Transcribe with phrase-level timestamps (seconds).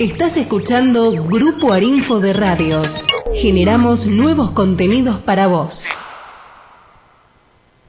[0.00, 3.04] Estás escuchando Grupo Arinfo de Radios.
[3.34, 5.86] Generamos nuevos contenidos para vos.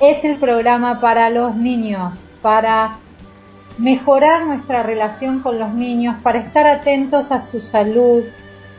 [0.00, 2.96] es el programa para los niños, para
[3.78, 8.24] mejorar nuestra relación con los niños, para estar atentos a su salud,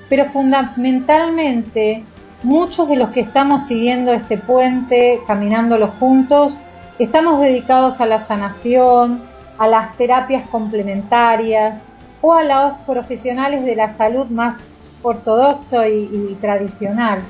[0.09, 2.03] pero fundamentalmente
[2.44, 6.53] muchos de los que estamos siguiendo este puente, caminándolo juntos,
[7.00, 9.22] estamos dedicados a la sanación,
[9.58, 11.81] a las terapias complementarias
[12.22, 14.56] o a los profesionales de la salud más
[15.01, 17.22] ortodoxo y, tradicional.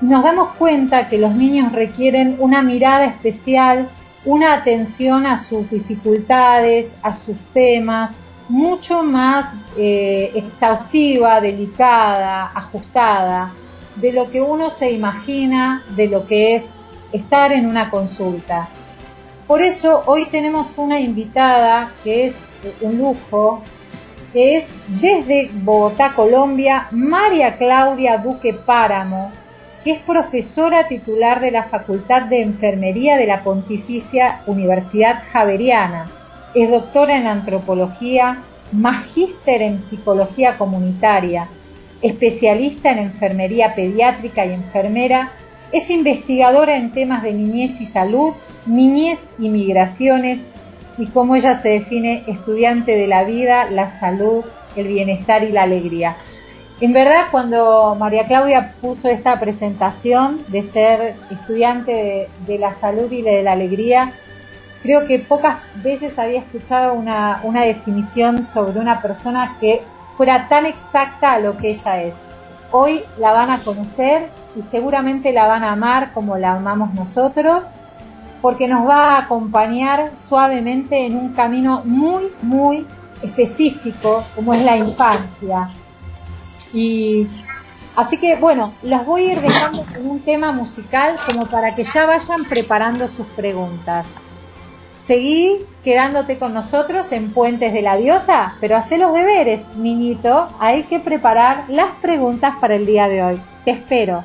[0.00, 3.88] Nos damos cuenta que los niños requieren una mirada especial,
[4.24, 8.10] una atención a sus dificultades, a sus temas,
[8.48, 13.52] mucho más eh, exhaustiva, delicada, ajustada,
[13.96, 16.70] de lo que uno se imagina de lo que es
[17.12, 18.68] estar en una consulta.
[19.46, 22.40] Por eso hoy tenemos una invitada que es
[22.80, 23.62] un lujo,
[24.32, 29.32] que es desde Bogotá, Colombia, María Claudia Duque Páramo,
[29.82, 36.06] que es profesora titular de la Facultad de Enfermería de la Pontificia Universidad Javeriana.
[36.54, 38.38] Es doctora en antropología,
[38.70, 41.48] magíster en psicología comunitaria,
[42.00, 45.30] especialista en enfermería pediátrica y enfermera,
[45.72, 48.34] es investigadora en temas de niñez y salud
[48.66, 50.44] niñez y migraciones
[50.98, 54.44] y como ella se define estudiante de la vida, la salud,
[54.76, 56.16] el bienestar y la alegría.
[56.80, 63.22] En verdad, cuando María Claudia puso esta presentación de ser estudiante de, la salud y
[63.22, 64.12] de la alegría,
[64.82, 69.82] creo que pocas veces había escuchado una, una definición sobre una persona que
[70.16, 72.14] fuera tan exacta a lo que ella es.
[72.72, 77.68] Hoy la van a conocer y seguramente la van a amar como la amamos nosotros
[78.42, 82.86] porque nos va a acompañar suavemente en un camino muy, muy
[83.22, 85.70] específico como es la infancia.
[86.74, 87.28] Y
[87.94, 91.84] así que bueno, las voy a ir dejando con un tema musical como para que
[91.84, 94.04] ya vayan preparando sus preguntas.
[94.96, 100.48] Seguí quedándote con nosotros en Puentes de la Diosa, pero hacé los deberes, niñito.
[100.60, 103.40] Hay que preparar las preguntas para el día de hoy.
[103.64, 104.24] Te espero.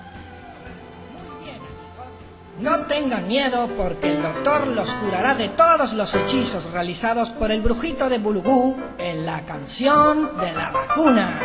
[2.60, 7.62] No tengan miedo porque el doctor los curará de todos los hechizos realizados por el
[7.62, 11.40] brujito de Bulugú en la canción de la vacuna.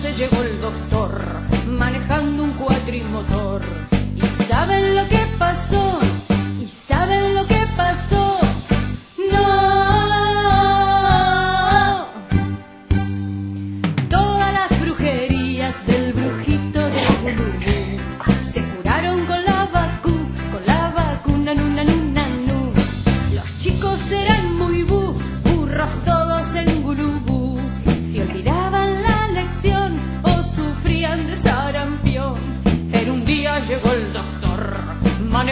[0.00, 1.20] 14 llegó el doctor
[1.66, 3.62] manejando un cuatrimotor.
[4.16, 5.99] ¿Y saben lo que pasó?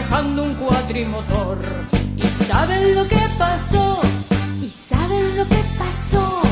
[0.08, 1.58] Manejando un cuadrimotor.
[2.16, 4.00] ¿Y saben lo que pasó?
[4.62, 6.47] ¿Y saben lo que pasó?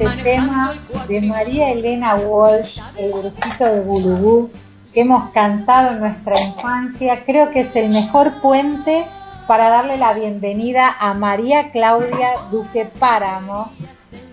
[0.00, 0.74] Este tema
[1.08, 4.50] de María Elena Walsh, El brujito de Bulubú,
[4.92, 9.06] que hemos cantado en nuestra infancia, creo que es el mejor puente
[9.46, 13.72] para darle la bienvenida a María Claudia Duque Páramo,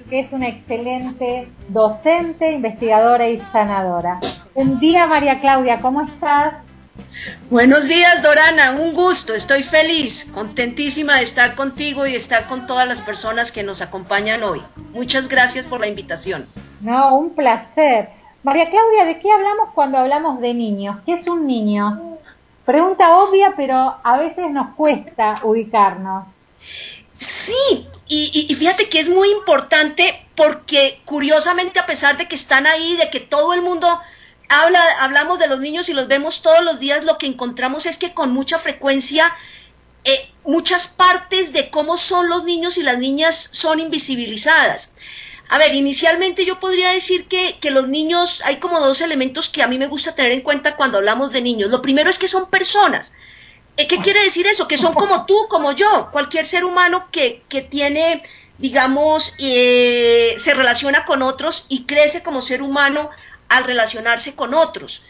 [0.09, 4.19] que es una excelente docente, investigadora y sanadora.
[4.53, 6.64] Un día, María Claudia, ¿cómo estás?
[7.49, 8.71] Buenos días, Dorana.
[8.71, 9.33] Un gusto.
[9.33, 13.81] Estoy feliz, contentísima de estar contigo y de estar con todas las personas que nos
[13.81, 14.61] acompañan hoy.
[14.93, 16.47] Muchas gracias por la invitación.
[16.81, 18.09] No, un placer.
[18.43, 20.97] María Claudia, ¿de qué hablamos cuando hablamos de niños?
[21.05, 22.17] ¿Qué es un niño?
[22.65, 26.25] Pregunta obvia, pero a veces nos cuesta ubicarnos.
[27.17, 32.67] Sí, y, y, fíjate que es muy importante porque curiosamente a pesar de que están
[32.67, 33.87] ahí, de que todo el mundo
[34.49, 37.97] habla, hablamos de los niños y los vemos todos los días, lo que encontramos es
[37.97, 39.33] que con mucha frecuencia
[40.03, 44.93] eh, muchas partes de cómo son los niños y las niñas son invisibilizadas.
[45.49, 49.63] A ver, inicialmente yo podría decir que, que, los niños, hay como dos elementos que
[49.63, 51.69] a mí me gusta tener en cuenta cuando hablamos de niños.
[51.69, 53.13] Lo primero es que son personas.
[53.77, 54.67] Eh, ¿Qué quiere decir eso?
[54.67, 58.23] Que son como tú, como yo, cualquier ser humano que, que tiene,
[58.57, 63.09] digamos, eh, se relaciona con otros y crece como ser humano
[63.49, 65.03] al relacionarse con otros.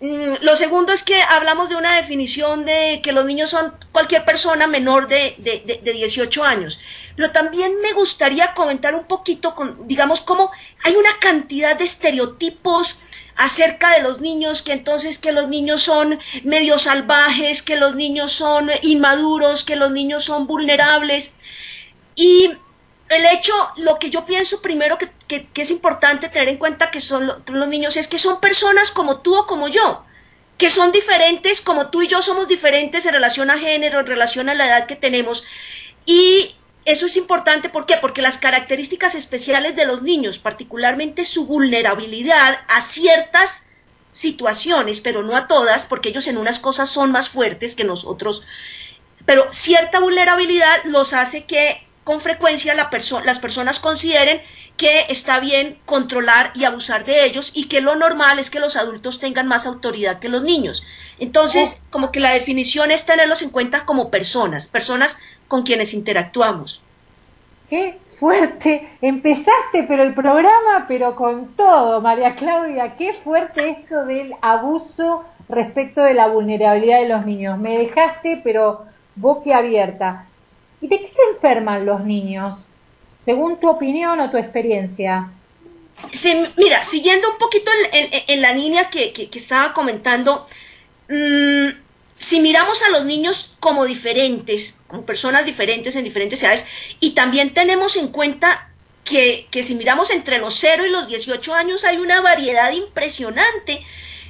[0.00, 4.24] Mm, lo segundo es que hablamos de una definición de que los niños son cualquier
[4.24, 6.78] persona menor de, de, 18 años.
[7.16, 10.52] Pero también me gustaría comentar un poquito, con, digamos, cómo
[10.84, 13.00] hay una cantidad de estereotipos
[13.34, 18.32] acerca de los niños, que entonces que los niños son medio salvajes, que los niños
[18.32, 21.34] son inmaduros, que los niños son vulnerables.
[22.14, 22.50] Y
[23.08, 27.26] el hecho, lo que yo pienso primero que, es importante tener en cuenta que son
[27.46, 30.04] los niños es que son personas como tú o como yo,
[30.58, 34.48] que son diferentes, como tú y yo somos diferentes en relación a género, en relación
[34.48, 35.44] a la edad que tenemos.
[36.04, 37.96] Y eso es importante, ¿por qué?
[37.96, 43.62] Porque las características especiales de los niños, particularmente su vulnerabilidad a ciertas
[44.12, 48.42] situaciones, pero no a todas, porque ellos en unas cosas son más fuertes que nosotros,
[49.24, 54.40] pero cierta vulnerabilidad los hace que con frecuencia las personas consideren
[54.78, 58.76] que está bien controlar y abusar de ellos y que lo normal es que los
[58.76, 60.86] adultos tengan más autoridad que los niños.
[61.18, 61.84] Entonces, oh.
[61.90, 65.18] como que la definición es tenerlos en cuenta como personas, personas
[65.48, 66.80] con quienes interactuamos.
[67.68, 68.88] Qué fuerte.
[69.02, 76.00] Empezaste, pero el programa, pero con todo, María Claudia, qué fuerte esto del abuso respecto
[76.00, 77.58] de la vulnerabilidad de los niños.
[77.58, 80.27] Me dejaste, pero boquiabierta.
[80.80, 82.64] ¿Y de qué se enferman los niños?
[83.24, 85.32] Según tu opinión o tu experiencia.
[86.56, 90.46] mira, siguiendo un poquito en, la línea que, estaba comentando,
[91.08, 91.68] mm,
[92.16, 96.66] si miramos a los niños como diferentes, como personas diferentes en diferentes edades,
[97.00, 98.72] y también tenemos en cuenta
[99.04, 103.84] que, que si miramos entre los 0 y los 18 años hay una variedad impresionante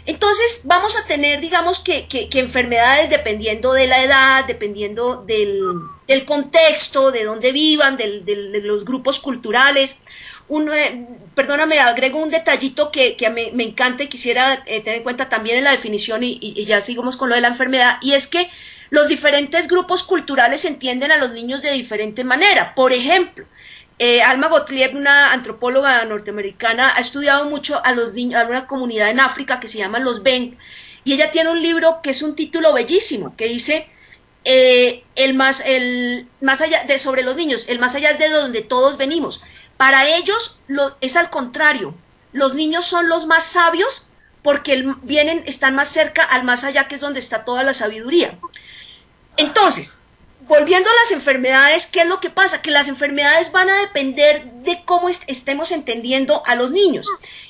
[0.08, 7.24] entonces vamos a tener, digamos, que, enfermedades dependiendo de la edad, dependiendo del, contexto, de
[7.24, 8.22] dónde vivan, de
[8.62, 9.98] los grupos culturales.
[11.34, 15.58] Perdóname, agrego un detallito que, me, me, encanta y quisiera eh, tener en cuenta también
[15.58, 18.50] en la definición y, y, ya sigamos con lo de la enfermedad, y es que
[18.88, 22.74] los diferentes grupos culturales entienden a los niños de diferente manera.
[22.74, 23.44] Por ejemplo,
[23.98, 29.10] eh, Alma Gottlieb, una antropóloga norteamericana, ha estudiado mucho a los niños, a una comunidad
[29.10, 30.56] en África que se llama los Ben,
[31.04, 33.88] y ella tiene un libro que es un título bellísimo, que dice
[34.44, 38.62] eh, el más, el más allá de sobre los niños, el más allá de donde
[38.62, 39.42] todos venimos.
[39.76, 41.94] Para ellos lo, es al contrario,
[42.32, 44.04] los niños son los más sabios
[44.42, 48.38] porque vienen, están más cerca al más allá, que es donde está toda la sabiduría.
[49.36, 50.00] Entonces,
[50.48, 52.62] volviendo a las enfermedades, ¿qué es lo que pasa?
[52.62, 57.06] Que las enfermedades van a depender de cómo estemos entendiendo a los niños.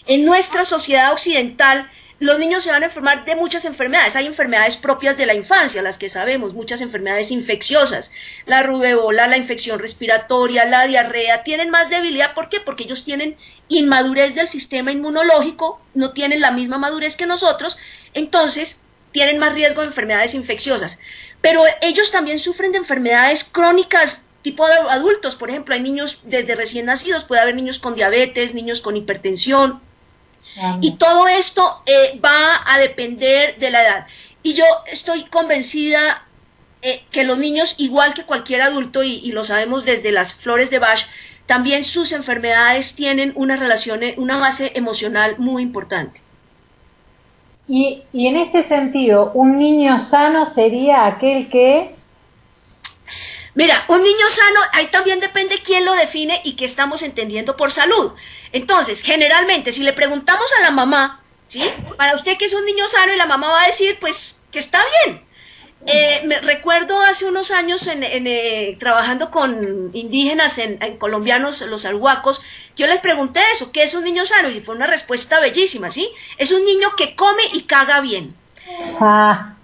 [0.07, 1.91] En nuestra sociedad occidental,
[2.21, 4.17] los niños se van a enfermar de muchas enfermedades.
[4.17, 8.11] Hay enfermedades propias de la infancia, las que sabemos, muchas enfermedades infecciosas,
[8.45, 12.35] la rubeola, la infección respiratoria, la diarrea, tienen más debilidad.
[12.35, 12.59] ¿Por qué?
[12.59, 13.37] Porque ellos tienen
[13.69, 17.79] inmadurez del sistema inmunológico, no tienen la misma madurez que nosotros,
[18.15, 18.81] entonces
[19.13, 20.99] tienen más riesgo de enfermedades infecciosas.
[21.41, 26.55] Pero ellos también sufren de enfermedades crónicas tipo de adultos, por ejemplo, hay niños desde
[26.55, 29.83] recién nacidos, puede haber niños con diabetes, niños con hipertensión,
[30.81, 34.07] y todo esto eh, va a depender de la edad.
[34.43, 36.27] Y yo estoy convencida
[36.81, 40.79] eh, que los niños, igual que cualquier adulto, y, lo sabemos desde las flores de
[40.79, 41.07] Bach,
[41.47, 46.23] también sus enfermedades tienen una relación, una base emocional muy importante.
[47.69, 51.99] Y, y en este sentido, un niño sano sería aquel que
[53.59, 57.73] Mira, un niño sano, ahí también depende quién lo define y qué estamos entendiendo por
[57.73, 58.13] salud.
[58.53, 61.69] Entonces, generalmente, si le preguntamos a la mamá, ¿sí?
[61.97, 64.61] Para usted que es un niño sano y la mamá va a decir, pues, que
[64.61, 65.27] está bien.
[65.87, 72.43] Eh, me recuerdo hace unos años en, eh, trabajando con indígenas en, colombianos, los alhuacos,
[72.77, 74.51] yo les pregunté eso, ¿qué es un niño sano?
[74.51, 76.09] Y fue una respuesta bellísima, ¿sí?
[76.37, 78.35] Es un niño que come y caga bien.
[79.01, 79.55] Ah.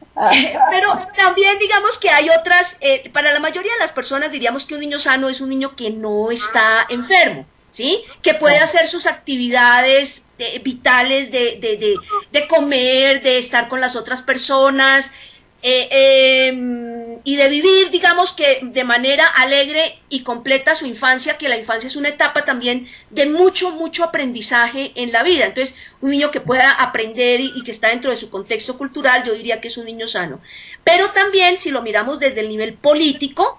[0.70, 4.74] Pero también digamos que hay otras, eh, para la mayoría de las personas diríamos que
[4.74, 8.00] un niño sano es un niño que no está enfermo, ¿sí?
[8.22, 11.96] Que puede hacer sus actividades eh, vitales de, de, de,
[12.30, 15.10] de, comer, de estar con las otras personas,
[15.66, 21.48] eh, em, y de vivir, digamos que de manera alegre y completa su infancia, que
[21.48, 25.46] la infancia es una etapa también de mucho, mucho aprendizaje en la vida.
[25.46, 29.32] Entonces, un niño que pueda aprender y, que está dentro de su contexto cultural, yo
[29.32, 30.42] diría que es un niño sano.
[30.84, 33.58] Pero también, si lo miramos desde el nivel político,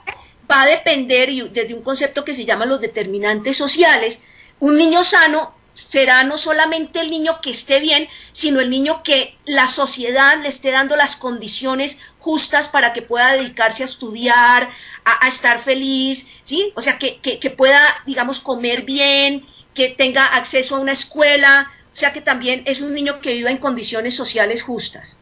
[0.50, 4.24] va a depender, y desde un concepto que se llama los determinantes sociales,
[4.60, 9.38] un niño sano será no solamente el niño que esté bien, sino el niño que
[9.46, 14.70] la sociedad le esté dando las condiciones justas para que pueda dedicarse a estudiar,
[15.04, 16.72] a, estar feliz, ¿sí?
[16.76, 21.96] O sea, que, que, pueda, digamos, comer bien, que tenga acceso a una escuela, o
[21.96, 25.22] sea, que también es un niño que viva en condiciones sociales justas.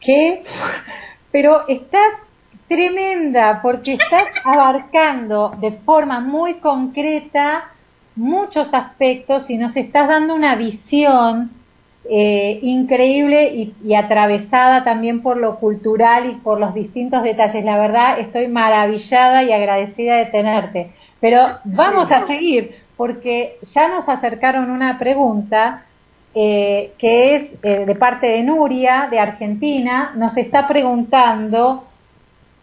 [0.00, 0.44] ¿Qué?
[1.32, 2.14] Pero estás
[2.68, 7.72] tremenda porque estás abarcando de forma muy concreta
[8.18, 11.50] muchos aspectos y nos estás dando una visión
[12.10, 17.64] eh, increíble y, atravesada también por lo cultural y por los distintos detalles.
[17.64, 20.90] La verdad, estoy maravillada y agradecida de tenerte.
[21.20, 25.84] Pero vamos a seguir, porque ya nos acercaron una pregunta
[26.34, 31.84] eh, que es eh, de parte de Nuria, de Argentina, nos está preguntando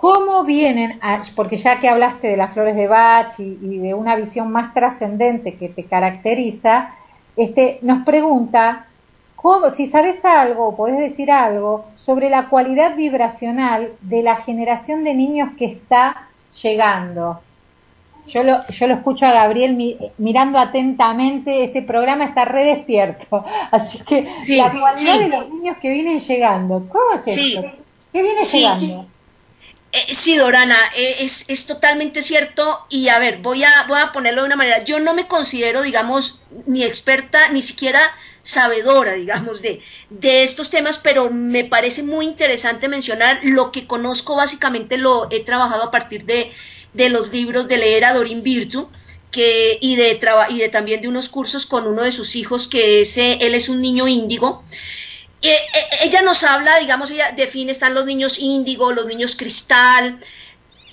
[0.06, 1.00] ¿Cómo vienen,
[1.36, 5.56] porque ya que hablaste de las flores de Bach y, de una visión más trascendente
[5.56, 6.94] que te caracteriza,
[7.36, 8.86] este, nos pregunta
[9.36, 15.16] cómo, si sabes algo podés decir algo sobre la cualidad vibracional de la generación de
[15.16, 16.28] niños que está
[16.62, 17.42] llegando.
[18.28, 24.04] Yo lo, yo lo escucho a Gabriel mirando atentamente, este programa está re despierto, así
[24.04, 27.64] que la cualidad de los niños que vienen llegando, ¿cómo es esto?
[28.14, 29.15] ¿Qué viene llegando?
[29.96, 34.12] Eh, sí, Dorana, eh, es, es, totalmente cierto y a ver, voy a, voy a
[34.12, 38.12] ponerlo de una manera, yo no me considero, digamos, ni experta, ni siquiera
[38.44, 44.36] sabedora, digamos, de, de estos temas, pero me parece muy interesante mencionar lo que conozco,
[44.36, 46.52] básicamente lo he trabajado a partir de,
[46.94, 48.90] de los libros de leer a Dorin Virtu,
[49.32, 53.00] que, y, de, y de también de unos cursos con uno de sus hijos, que
[53.00, 54.62] ese él es un niño índigo,
[55.48, 60.20] eh, eh, ella nos habla, digamos, ella define, están los niños índigo, los niños cristal.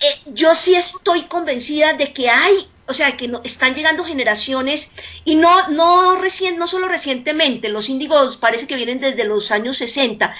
[0.00, 4.90] Eh, yo sí estoy convencida de que hay, o sea, que no, están llegando generaciones
[5.24, 9.76] y no, no, recién, no solo recientemente, los índigos parece que vienen desde los años
[9.76, 10.34] 60,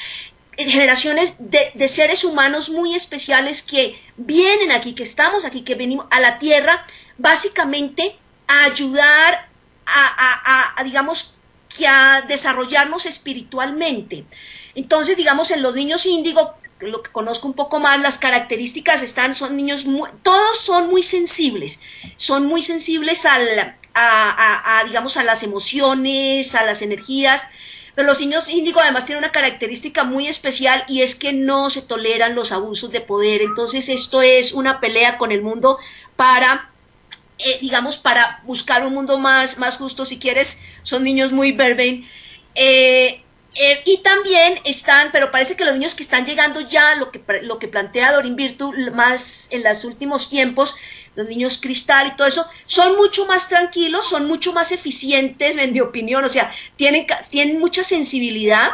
[0.59, 6.21] generaciones de, seres humanos muy especiales que vienen aquí, que estamos aquí, que venimos a
[6.21, 6.85] la Tierra,
[7.19, 8.17] básicamente
[8.49, 9.49] a ayudar
[9.87, 11.37] a digamos,
[11.73, 14.25] que a desarrollarnos espiritualmente.
[14.75, 19.35] Entonces, digamos, en los niños índigo, lo que conozco un poco más, las características están,
[19.35, 19.85] son niños,
[20.23, 21.81] todos son muy sensibles,
[22.17, 27.47] son muy sensibles al, a, digamos, a las emociones, a las energías,
[27.95, 31.83] pero los niños índigo además tienen una característica muy especial y es que no se
[31.83, 33.43] toleran los abusos de poder.
[33.43, 35.79] Entonces esto es una pelea con el mundo
[36.17, 36.72] para
[37.45, 42.09] eh, digamos, para buscar un mundo más, más justo, si quieres, son niños muy verben.
[42.55, 43.23] Eh,
[43.55, 47.23] eh, y también están, pero parece que los niños que están llegando ya, lo que,
[47.43, 50.75] lo que plantea Dorin Virtu más en los últimos tiempos,
[51.15, 55.75] los niños cristal y todo eso, son mucho más tranquilos, son mucho más eficientes, en
[55.75, 58.71] mi opinión, o sea, tienen, tienen mucha sensibilidad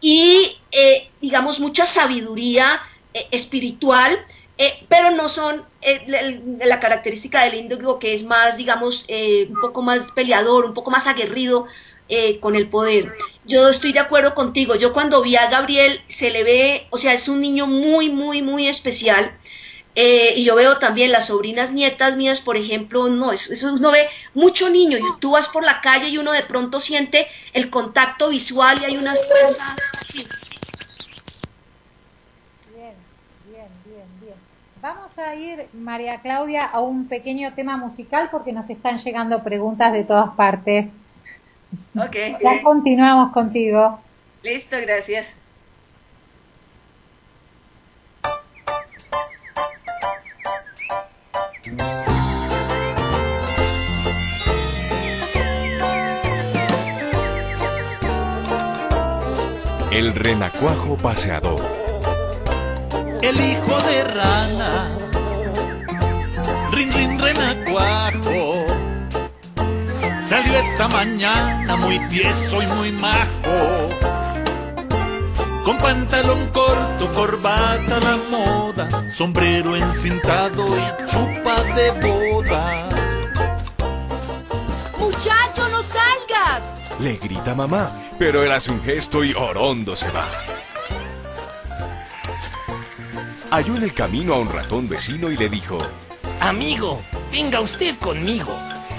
[0.00, 2.80] y, eh, digamos, mucha sabiduría
[3.12, 4.18] eh, espiritual,
[4.66, 5.64] eh, pero no son
[6.64, 11.06] la característica del índigo que es más, digamos, un poco más peleador, un poco más
[11.06, 11.66] aguerrido
[12.40, 13.06] con el poder.
[13.44, 17.14] Yo estoy de acuerdo contigo, yo cuando vi a Gabriel se le ve, o sea,
[17.14, 19.36] es un niño muy, muy, muy especial
[19.94, 23.90] eh, y yo veo también las sobrinas nietas mías, por ejemplo, no, eso, eso, uno
[23.90, 27.68] ve mucho niño y tú vas por la calle y uno de pronto siente el
[27.68, 29.28] contacto visual y hay unas
[32.74, 32.94] Bien,
[33.50, 34.34] bien, bien, bien.
[34.82, 39.92] Vamos a ir, María Claudia, a un pequeño tema musical porque nos están llegando preguntas
[39.92, 40.88] de todas partes.
[41.96, 42.16] Ok.
[42.42, 44.00] Ya continuamos contigo.
[44.42, 45.28] Listo, gracias.
[59.92, 61.81] El renacuajo paseador.
[63.22, 64.88] El hijo de rana.
[66.72, 68.66] Rin, rin, renacuajo.
[70.20, 73.86] Salió esta mañana muy tieso y muy majo.
[75.64, 82.88] Con pantalón corto, corbata a la moda, sombrero encintado y chupa de boda.
[84.98, 86.80] Muchacho, no salgas.
[86.98, 90.51] Le grita mamá, pero él hace un gesto y orondo se va.
[93.52, 95.76] Halló en el camino a un ratón vecino y le dijo,
[96.40, 98.50] Amigo, venga usted conmigo.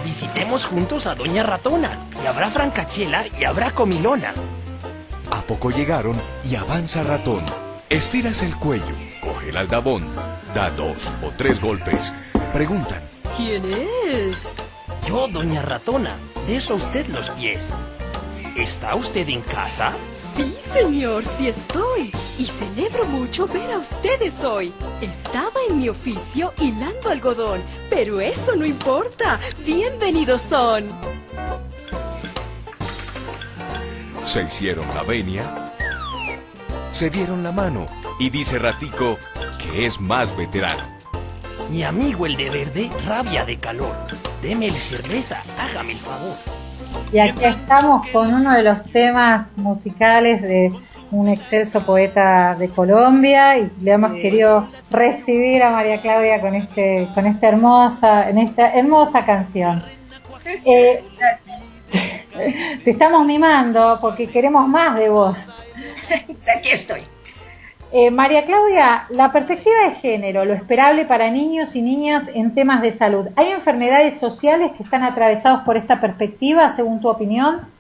[0.06, 4.32] Visitemos juntos a Doña Ratona, y habrá francachela y habrá comilona.
[5.32, 7.44] A poco llegaron y avanza ratón.
[7.90, 10.08] Estiras el cuello, coge el aldabón,
[10.54, 12.14] da dos o tres golpes.
[12.54, 13.02] Preguntan.
[13.36, 14.58] ¿Quién es?
[15.08, 17.74] Yo, Doña Ratona, beso a usted los pies.
[18.56, 19.94] ¿Está usted en casa?
[20.36, 22.12] Sí, señor, sí estoy.
[22.38, 24.74] Y celebro mucho ver a ustedes hoy.
[25.02, 29.40] Estaba en mi oficio hilando algodón, pero eso no importa.
[29.64, 30.88] Bienvenidos son.
[34.26, 35.74] Se hicieron la venia,
[36.92, 37.86] se dieron la mano
[38.20, 39.18] y dice Ratico
[39.60, 40.84] que es más veterano.
[41.70, 43.96] Mi amigo el de verde rabia de calor.
[44.42, 46.36] Deme el cerveza, hágame el favor.
[47.12, 50.74] Y aquí estamos con uno de los temas musicales de
[51.14, 57.08] un excelso poeta de Colombia y le hemos querido recibir a María Claudia con este
[57.14, 59.84] con esta hermosa en esta hermosa canción.
[60.66, 61.04] Eh,
[62.84, 65.46] te estamos mimando porque queremos más de vos.
[66.58, 67.02] Aquí estoy.
[67.96, 72.82] Eh, María Claudia, la perspectiva de género, lo esperable para niños y niñas en temas
[72.82, 73.28] de salud.
[73.36, 77.72] ¿Hay enfermedades sociales que están atravesados por esta perspectiva, según tu opinión?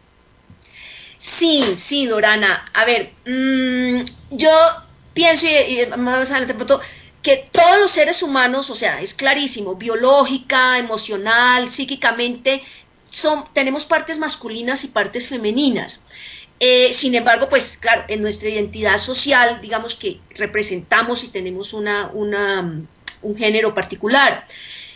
[1.23, 2.69] Sí, sí, Dorana.
[2.73, 4.51] A ver, mmm, yo
[5.13, 6.53] pienso, y, y más adelante,
[7.21, 12.61] que todos los seres humanos, o sea, es clarísimo, biológica, emocional, psíquicamente,
[13.09, 16.03] son, tenemos partes masculinas y partes femeninas.
[16.59, 22.09] Eh, sin embargo, pues claro, en nuestra identidad social, digamos que representamos y tenemos una,
[22.13, 22.85] una,
[23.21, 24.45] un género particular.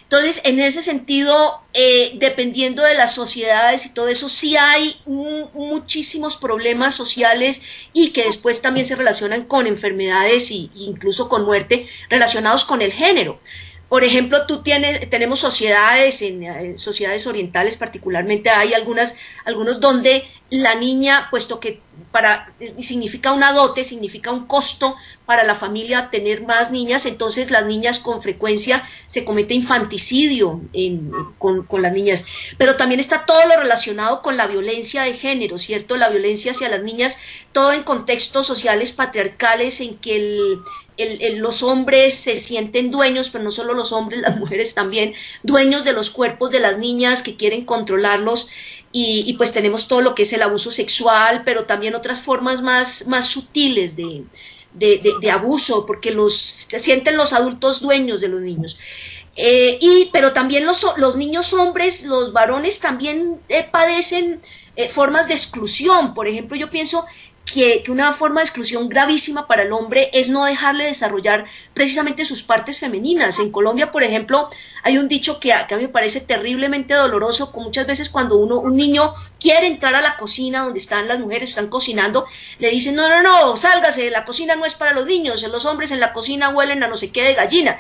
[0.10, 6.38] Entonces, en ese sentido, eh, dependiendo de las sociedades y todo eso, sí hay muchísimos
[6.38, 12.63] problemas sociales y que después también se relacionan con enfermedades e incluso con muerte relacionados
[12.63, 13.41] con el género.
[13.89, 20.24] Por ejemplo, tú tienes, tenemos sociedades, en, en, sociedades orientales particularmente, hay algunas, algunos donde
[20.50, 21.82] la niña, puesto que
[22.17, 22.51] para,
[22.82, 24.95] significa una dote, significa un costo
[25.27, 31.12] para la familia tener más niñas, entonces las niñas con frecuencia se comete infanticidio en,
[31.38, 32.25] con, las niñas.
[32.58, 35.95] Pero también está todo lo relacionado con la violencia de género, ¿cierto?
[35.95, 37.19] La violencia hacia las niñas,
[37.51, 43.51] todo en contextos sociales patriarcales en que el, los hombres se sienten dueños, pero no
[43.51, 47.63] solo los hombres, las mujeres también, dueños de los cuerpos de las niñas que quieren
[47.63, 48.49] controlarlos.
[48.91, 52.62] Y, y, pues tenemos todo lo que es el abuso sexual, pero también otras formas
[52.62, 54.26] más, más sutiles de,
[54.73, 58.78] de, abuso, porque los, se sienten los adultos dueños de los niños.
[59.36, 64.41] Eh, y, pero también los, los niños hombres, los varones también eh, padecen
[64.76, 66.13] eh, formas de exclusión.
[66.13, 67.06] Por ejemplo, yo pienso
[67.51, 72.25] que, que, una forma de exclusión gravísima para el hombre es no dejarle desarrollar precisamente
[72.25, 73.39] sus partes femeninas.
[73.39, 74.49] En Colombia, por ejemplo,
[74.83, 78.10] hay un dicho que a, que a mí me parece terriblemente doloroso, que muchas veces
[78.10, 82.25] cuando uno, un niño quiere entrar a la cocina donde están las mujeres, están cocinando,
[82.60, 85.91] le dicen, no, no, no, sálgase, la cocina no es para los niños, los hombres
[85.91, 87.77] en la cocina huelen a no sé qué de gallina.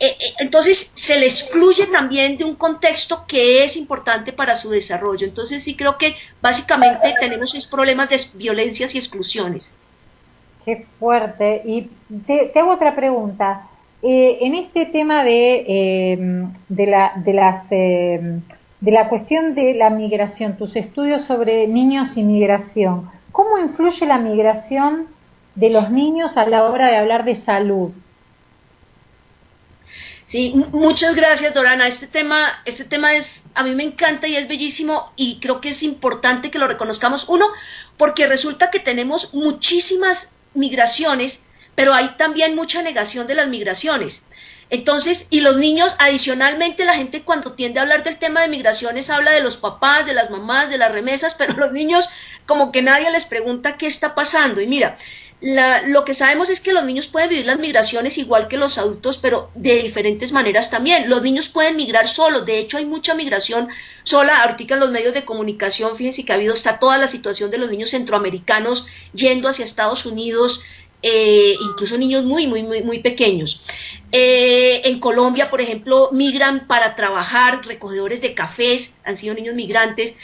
[0.00, 4.70] Eh, eh, entonces se le excluye también de un contexto que es importante para su
[4.70, 5.26] desarrollo.
[5.26, 9.76] Entonces sí creo que básicamente tenemos esos problemas de violencias y exclusiones.
[10.64, 11.62] Qué fuerte.
[11.64, 11.90] Y
[12.26, 13.68] te, hago otra pregunta.
[14.02, 18.42] Eh, en este tema de, de, la, de, las, de
[18.80, 25.08] la cuestión de la migración, tus estudios sobre niños y migración, ¿cómo influye la migración
[25.56, 27.90] de los niños a la hora de hablar de salud?
[30.28, 31.88] Sí, muchas gracias, Dorana.
[31.88, 35.70] Este tema, este tema es, a mí me encanta y es bellísimo y creo que
[35.70, 37.24] es importante que lo reconozcamos.
[37.28, 37.46] Uno,
[37.96, 44.26] porque resulta que tenemos muchísimas migraciones, pero hay también mucha negación de las migraciones.
[44.68, 49.08] Entonces, y los niños, adicionalmente, la gente cuando tiende a hablar del tema de migraciones
[49.08, 52.06] habla de los papás, de las mamás, de las remesas, pero los niños
[52.44, 54.60] como que nadie les pregunta qué está pasando.
[54.60, 54.98] Y mira,
[55.40, 59.18] lo que sabemos es que los niños pueden vivir las migraciones igual que los adultos,
[59.18, 61.08] pero de diferentes maneras también.
[61.08, 63.68] Los niños pueden migrar solos, de hecho hay mucha migración
[64.02, 64.42] sola.
[64.42, 67.58] Ahorita en los medios de comunicación, fíjense que ha habido, está toda la situación de
[67.58, 70.60] los niños centroamericanos yendo hacia Estados Unidos,
[71.02, 73.62] eh, incluso niños muy, muy, muy, muy pequeños.
[74.10, 80.14] Eh, en Colombia, por ejemplo, migran para trabajar, recogedores de cafés, han sido niños migrantes,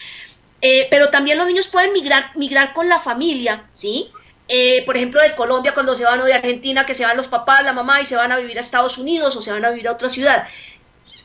[0.61, 4.11] eh, pero también los niños pueden migrar, migrar con la familia, ¿sí?
[4.47, 7.29] Eh, por ejemplo, de Colombia, cuando se van o de Argentina, que se van los
[7.29, 9.71] papás, la mamá y se van a vivir a Estados Unidos o se van a
[9.71, 10.47] vivir a otra ciudad.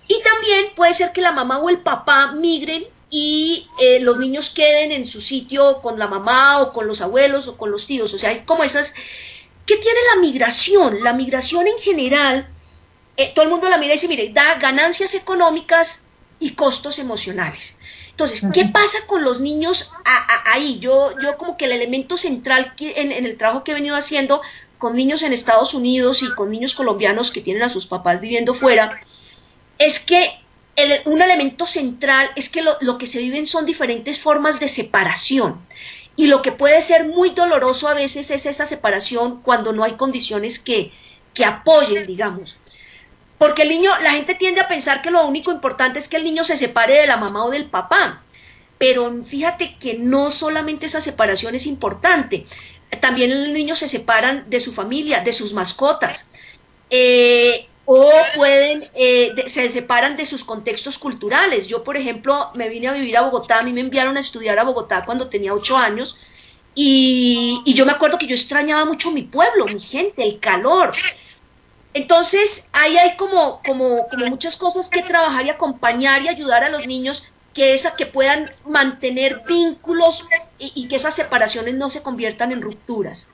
[0.07, 4.49] Y también puede ser que la mamá o el papá migren y eh, los niños
[4.51, 8.13] queden en su sitio con la mamá o con los abuelos o con los tíos.
[8.13, 8.93] O sea, hay como esas...
[9.65, 11.03] ¿Qué tiene la migración?
[11.03, 12.49] La migración en general,
[13.17, 16.05] eh, todo el mundo la mira y dice, mire, da ganancias económicas
[16.39, 17.77] y costos emocionales.
[18.19, 19.93] Entonces, ¿qué pasa con los niños
[20.45, 20.79] ahí?
[20.79, 24.41] Yo, yo como que el elemento central en, el trabajo que he venido haciendo
[24.77, 28.53] con niños en Estados Unidos y con niños colombianos que tienen a sus papás viviendo
[28.53, 28.99] fuera,
[29.77, 30.31] es que
[31.05, 35.61] un elemento central es que lo, que se viven son diferentes formas de separación.
[36.17, 39.93] Y lo que puede ser muy doloroso a veces es esa separación cuando no hay
[39.93, 40.91] condiciones que,
[41.33, 42.57] que apoyen, digamos.
[43.39, 46.25] Porque el niño, la gente tiende a pensar que lo único importante es que el
[46.25, 48.21] niño se separe de la mamá o del papá.
[48.77, 52.45] Pero fíjate que no solamente esa separación es importante,
[53.01, 56.31] también los niños se separan de su familia, de sus mascotas.
[56.89, 61.67] Eh, o pueden, eh, se separan de sus contextos culturales.
[61.67, 64.59] Yo, por ejemplo, me vine a vivir a Bogotá, a mí me enviaron a estudiar
[64.59, 66.17] a Bogotá cuando tenía ocho años,
[66.75, 70.93] y, y yo me acuerdo que yo extrañaba mucho mi pueblo, mi gente, el calor.
[71.93, 76.69] Entonces, ahí hay como, como, como muchas cosas que trabajar y acompañar y ayudar a
[76.69, 80.27] los niños que, esa, que puedan mantener vínculos
[80.59, 83.33] y, que esas separaciones no se conviertan en rupturas.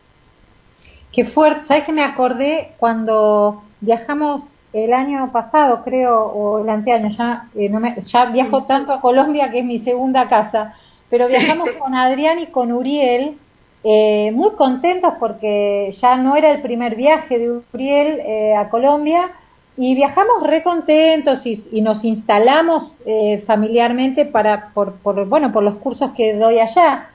[1.12, 7.10] Qué fuerte, ¿sabes que me acordé cuando viajamos el año pasado, creo, o el anteaño,
[7.10, 10.74] ya, eh, no me, ya viajo tanto a Colombia que es mi segunda casa,
[11.10, 13.38] pero viajamos con Adrián y con Uriel
[13.88, 19.30] eh, muy contentos porque ya no era el primer viaje de Uriel eh, a Colombia
[19.78, 24.96] y viajamos re contentos y, nos instalamos eh, familiarmente para por,
[25.28, 27.12] bueno por los cursos que doy allá.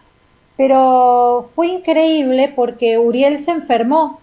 [0.57, 4.21] Pero fue increíble porque Uriel se enfermó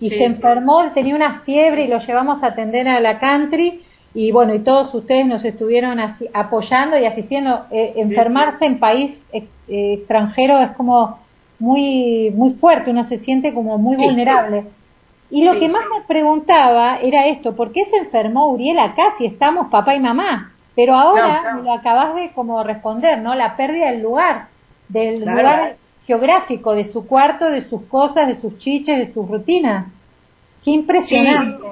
[0.00, 3.82] y se enfermó tenía una fiebre y lo llevamos a atender a la country
[4.14, 7.66] y bueno y todos ustedes nos estuvieron así, apoyando y asistiendo.
[7.70, 9.26] Enfermarse en país
[9.68, 11.27] extranjero es como
[11.58, 14.66] muy, muy fuerte, uno se siente como muy vulnerable.
[15.30, 19.26] Y lo que más me preguntaba era esto, ¿por qué se enfermó Uriel acá si
[19.26, 20.54] estamos papá y mamá?
[20.74, 23.34] Pero ahora lo acabas de como responder, ¿no?
[23.34, 24.48] La pérdida del lugar,
[24.88, 29.86] del lugar geográfico, de su cuarto, de sus cosas, de sus chiches, de sus rutinas.
[30.64, 31.66] Qué impresionante.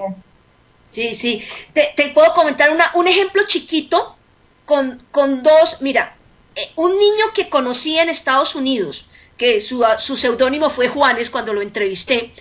[0.90, 1.42] Sí, sí.
[1.72, 4.16] Te, puedo comentar una, un ejemplo chiquito
[4.64, 6.16] con, con dos, mira,
[6.54, 11.52] eh, un niño que conocí en Estados Unidos, que su, su seudónimo fue Juanes cuando
[11.52, 12.32] lo entrevisté,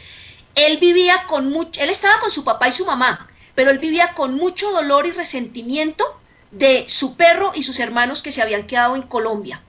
[0.55, 4.13] él vivía con mucho, él estaba con su papá y su mamá, pero él vivía
[4.13, 6.05] con mucho dolor y resentimiento
[6.51, 9.61] de su perro y sus hermanos que se habían quedado en Colombia.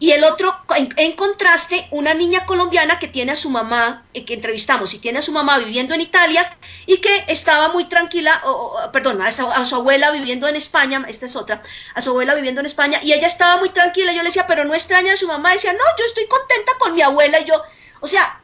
[0.00, 0.54] Y el otro,
[0.96, 5.20] en, contraste, una niña colombiana que tiene a su mamá, eh, que entrevistamos, y tiene
[5.20, 6.56] a su mamá viviendo en Italia
[6.86, 11.36] y que estaba muy tranquila, o, perdón, a su, abuela viviendo en España, esta es
[11.36, 11.62] otra,
[11.94, 14.12] a su abuela viviendo en España, y ella estaba muy tranquila.
[14.12, 15.52] Yo le decía, pero no extraña a su mamá.
[15.52, 17.38] Decía, no, yo estoy contenta con mi abuela.
[17.38, 17.62] Y yo,
[18.00, 18.40] o sea,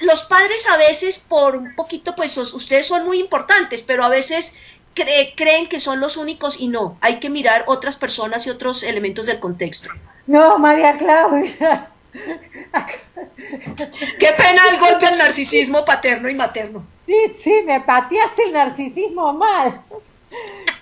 [0.00, 4.54] los padres a veces, por un poquito, pues ustedes son muy importantes, pero a veces
[4.94, 9.26] creen que son los únicos y no, hay que mirar otras personas y otros elementos
[9.26, 9.88] del contexto.
[10.26, 11.88] No, María Claudia.
[13.32, 16.84] Qué pena el golpe al narcisismo paterno y materno.
[17.06, 19.80] Sí, sí, me pateaste el narcisismo mal.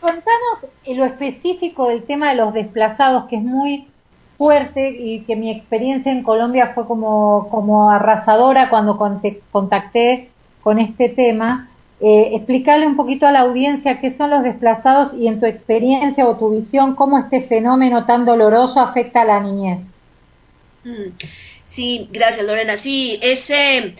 [0.00, 3.88] Contanos lo específico del tema de los desplazados, que es muy
[4.36, 8.96] fuerte y que mi experiencia en Colombia fue como, como arrasadora cuando
[9.50, 10.30] contacté
[10.62, 11.68] con este tema.
[12.02, 16.26] Eh, explicarle un poquito a la audiencia qué son los desplazados y en tu experiencia
[16.26, 19.84] o tu visión cómo este fenómeno tan doloroso afecta a la niñez.
[20.82, 21.10] Mm,
[21.66, 22.76] sí, gracias Lorena.
[22.76, 23.94] Sí, ese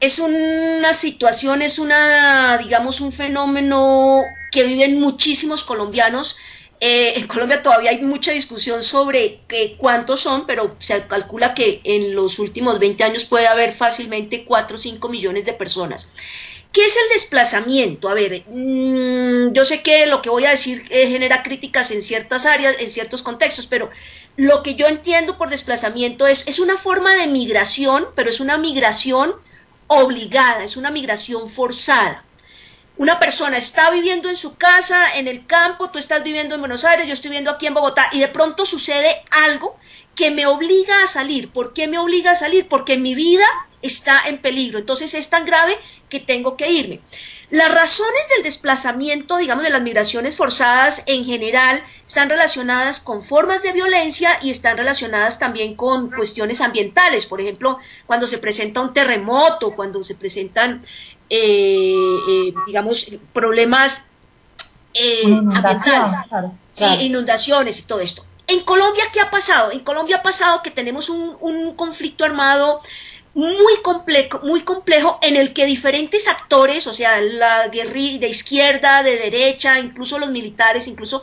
[0.00, 6.36] es una situación, es una, digamos, un fenómeno que viven muchísimos colombianos.
[6.80, 9.40] Eh, en Colombia todavía hay mucha discusión sobre
[9.78, 14.76] cuántos son, pero se calcula que en los últimos 20 años puede haber fácilmente 4
[14.76, 16.10] o 5 millones de personas.
[16.72, 18.08] ¿Qué es el desplazamiento?
[18.08, 22.02] A ver, mm, yo sé que lo que voy a decir eh, genera críticas en
[22.02, 23.90] ciertas áreas, en ciertos contextos, pero
[24.36, 28.56] lo que yo entiendo por desplazamiento es, es una forma de migración, pero es una
[28.56, 29.34] migración
[29.88, 32.24] obligada, es una migración forzada.
[32.96, 36.84] Una persona está viviendo en su casa, en el campo, tú estás viviendo en Buenos
[36.84, 39.76] Aires, yo estoy viviendo aquí en Bogotá, y de pronto sucede algo
[40.14, 41.50] que me obliga a salir.
[41.50, 42.68] ¿Por qué me obliga a salir?
[42.68, 43.46] Porque mi vida
[43.82, 44.78] está en peligro.
[44.78, 45.76] Entonces es tan grave
[46.08, 47.00] que tengo que irme.
[47.50, 53.62] Las razones del desplazamiento, digamos, de las migraciones forzadas en general están relacionadas con formas
[53.64, 57.26] de violencia y están relacionadas también con cuestiones ambientales.
[57.26, 60.82] Por ejemplo, cuando se presenta un terremoto, cuando se presentan,
[61.28, 61.92] eh,
[62.28, 64.10] eh, digamos, problemas
[64.94, 66.14] eh, ambientales,
[67.00, 68.24] inundaciones y todo esto.
[68.50, 69.70] En Colombia, ¿qué ha pasado?
[69.70, 72.80] En Colombia ha pasado que tenemos un, conflicto armado
[73.32, 79.04] muy complejo, muy complejo en el que diferentes actores, o sea, la guerrilla de izquierda,
[79.04, 81.22] de derecha, incluso los militares, incluso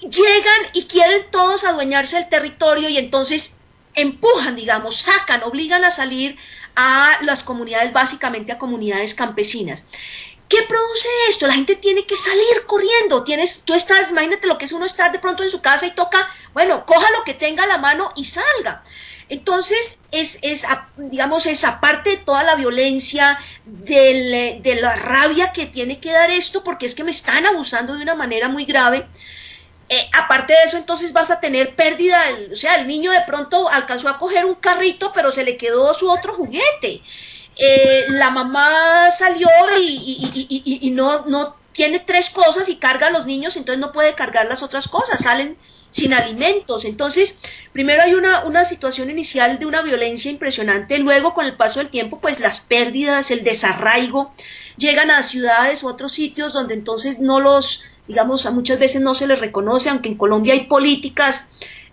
[0.00, 3.60] llegan y quieren todos adueñarse del territorio y entonces
[3.94, 6.38] empujan, digamos, sacan, obligan a salir
[6.76, 9.84] a las comunidades, básicamente a comunidades campesinas.
[10.48, 11.46] ¿Qué produce esto?
[11.46, 13.24] La gente tiene que salir corriendo.
[13.24, 15.90] Tienes, tú estás, imagínate lo que es uno estar de pronto en su casa y
[15.90, 16.18] toca,
[16.52, 18.82] bueno, coja lo que tenga a la mano y salga.
[19.28, 20.64] Entonces, es, es,
[20.96, 26.62] digamos, esa parte de toda la violencia, de la rabia que tiene que dar esto,
[26.62, 29.08] porque es que me están abusando de una manera muy grave.
[29.88, 32.20] Eh, aparte de eso, entonces vas a tener pérdida,
[32.52, 35.92] o sea, el niño de pronto alcanzó a coger un carrito, pero se le quedó
[35.94, 37.02] su otro juguete.
[37.56, 39.48] Eh, la mamá salió
[39.80, 44.14] y, y, no, no tiene tres cosas y carga a los niños, entonces no puede
[44.14, 45.56] cargar las otras cosas, salen
[45.90, 46.84] sin alimentos.
[46.84, 47.38] Entonces,
[47.72, 51.88] primero hay una, una situación inicial de una violencia impresionante, luego con el paso del
[51.88, 54.34] tiempo, pues las pérdidas, el desarraigo,
[54.76, 59.14] llegan a ciudades u otros sitios donde entonces no los, digamos, a muchas veces no
[59.14, 61.50] se les reconoce, aunque en Colombia hay políticas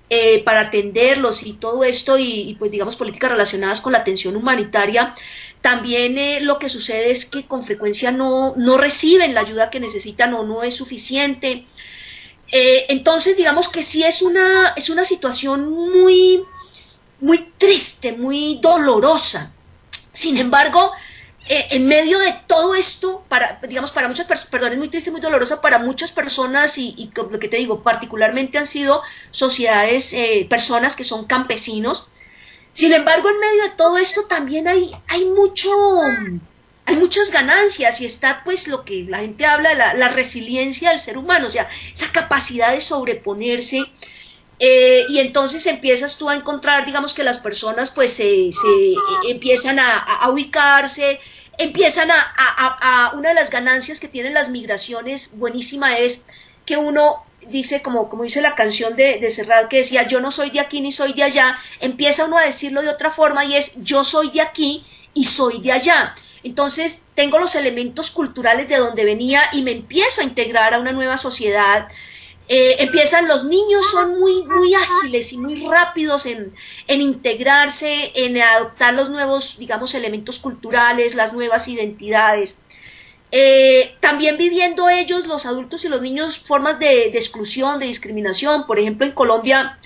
[0.10, 5.16] eh, para atenderlos y todo esto, y, pues digamos políticas relacionadas con la atención humanitaria,
[5.64, 9.80] también eh, lo que sucede es que con frecuencia no, no reciben la ayuda que
[9.80, 11.66] necesitan o no es suficiente.
[12.52, 16.44] Eh, entonces, digamos que sí es una, es una situación muy,
[17.22, 19.54] muy triste, muy dolorosa.
[20.12, 20.92] Sin embargo,
[21.48, 25.12] eh, en medio de todo esto, para, digamos, para muchas personas, perdón, es muy triste,
[25.12, 30.46] muy dolorosa para muchas personas y, lo que te digo, particularmente han sido sociedades, eh,
[30.50, 32.10] personas que son campesinos.
[32.74, 35.72] Sin embargo, en medio de todo esto también hay, hay mucho,
[36.86, 41.00] hay muchas ganancias y está pues lo que la gente habla, la, la resiliencia del
[41.00, 43.84] ser humano, o sea, esa capacidad de sobreponerse.
[44.60, 49.78] Eh, y entonces empiezas tú a encontrar, digamos que las personas pues se, se empiezan
[49.78, 51.20] a, ubicarse,
[51.58, 56.26] empiezan a, a, una de las ganancias que tienen las migraciones buenísima es
[56.66, 60.32] que uno dice, como, como dice la canción de, de Serrat que decía, yo no
[60.32, 63.56] soy de aquí ni soy de allá, empieza uno a decirlo de otra forma y
[63.56, 66.16] es, yo soy de aquí y soy de allá.
[66.44, 70.92] Entonces tengo los elementos culturales de donde venía y me empiezo a integrar a una
[70.92, 71.88] nueva sociedad.
[72.50, 76.54] Eh, empiezan los niños son muy muy ágiles y muy rápidos en,
[76.88, 82.60] en, integrarse en adoptar los nuevos digamos elementos culturales las nuevas identidades
[83.36, 88.78] eh, también viviendo ellos los adultos y los niños formas de, exclusión de discriminación por
[88.78, 89.80] ejemplo en Colombia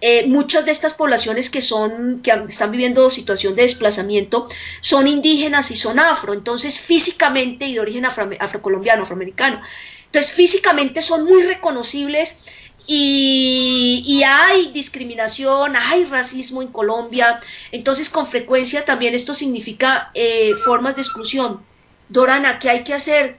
[0.00, 4.48] eh, muchas de estas poblaciones que son que están viviendo situación de desplazamiento
[4.80, 9.60] son indígenas y son afro, entonces físicamente y de origen afrocolombiano, afroamericano.
[10.06, 12.42] Entonces físicamente son muy reconocibles
[12.86, 17.40] y, hay discriminación, hay racismo en Colombia,
[17.72, 21.60] entonces con frecuencia también esto significa eh, formas de exclusión.
[22.08, 23.36] Dorana, ¿qué hay que hacer?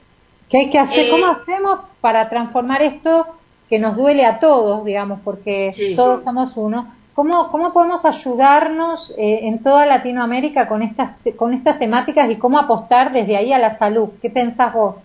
[0.48, 1.06] ¿Qué hay que hacer?
[1.06, 3.26] Eh, ¿Cómo hacemos para transformar esto
[3.68, 5.94] que nos duele a todos, digamos, porque Sí.
[5.96, 6.94] todos somos uno?
[7.14, 12.58] ¿Cómo, cómo podemos ayudarnos eh, en toda Latinoamérica con estas, con estas temáticas y cómo
[12.58, 14.10] apostar desde ahí a la salud?
[14.22, 14.96] ¿Qué pensás vos?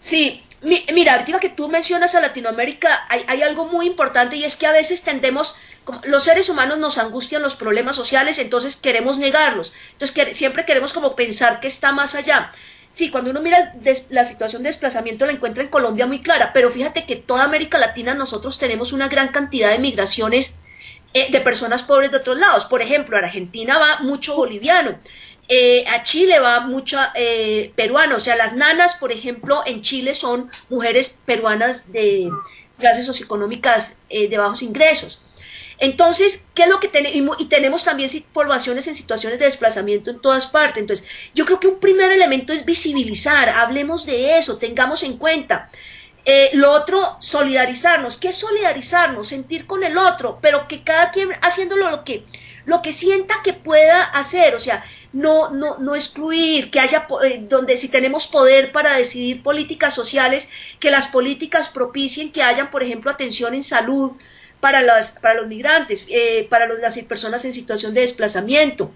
[0.00, 4.44] Sí, mi- mira, ahorita que tú mencionas a Latinoamérica, hay, hay algo muy importante y
[4.44, 5.54] es que a veces tendemos,
[5.84, 9.72] como los seres humanos nos angustian los problemas sociales, entonces queremos negarlos.
[9.92, 12.50] Entonces que- siempre queremos como pensar que está más allá.
[12.90, 13.74] Sí, cuando uno mira
[14.10, 17.78] la situación de desplazamiento la encuentra en Colombia muy clara, pero fíjate que toda América
[17.78, 20.58] Latina nosotros tenemos una gran cantidad de migraciones
[21.14, 22.64] eh, de personas pobres de otros lados.
[22.64, 24.98] Por ejemplo, a Argentina va mucho boliviano,
[25.52, 30.14] eh, a Chile va mucha eh, peruano, o sea, las nanas, por ejemplo, en Chile
[30.14, 32.30] son mujeres peruanas de
[32.78, 35.20] clases socioeconómicas eh, de bajos ingresos.
[35.80, 37.40] Entonces, ¿qué es lo que tenemos?
[37.40, 40.82] Y tenemos también poblaciones en situaciones de desplazamiento en todas partes.
[40.82, 45.70] Entonces, yo creo que un primer elemento es visibilizar, hablemos de eso, tengamos en cuenta.
[46.26, 48.18] Eh, lo otro, solidarizarnos.
[48.18, 49.28] ¿Qué es solidarizarnos?
[49.28, 52.26] Sentir con el otro, pero que cada quien haciéndolo lo que,
[52.66, 57.46] lo que sienta que pueda hacer, o sea, no, no, no excluir, que haya, eh,
[57.48, 62.82] donde si tenemos poder para decidir políticas sociales, que las políticas propicien que hayan, por
[62.82, 64.12] ejemplo, atención en salud
[64.60, 68.92] para, las, para los migrantes, eh, para los- las personas en situación de desplazamiento.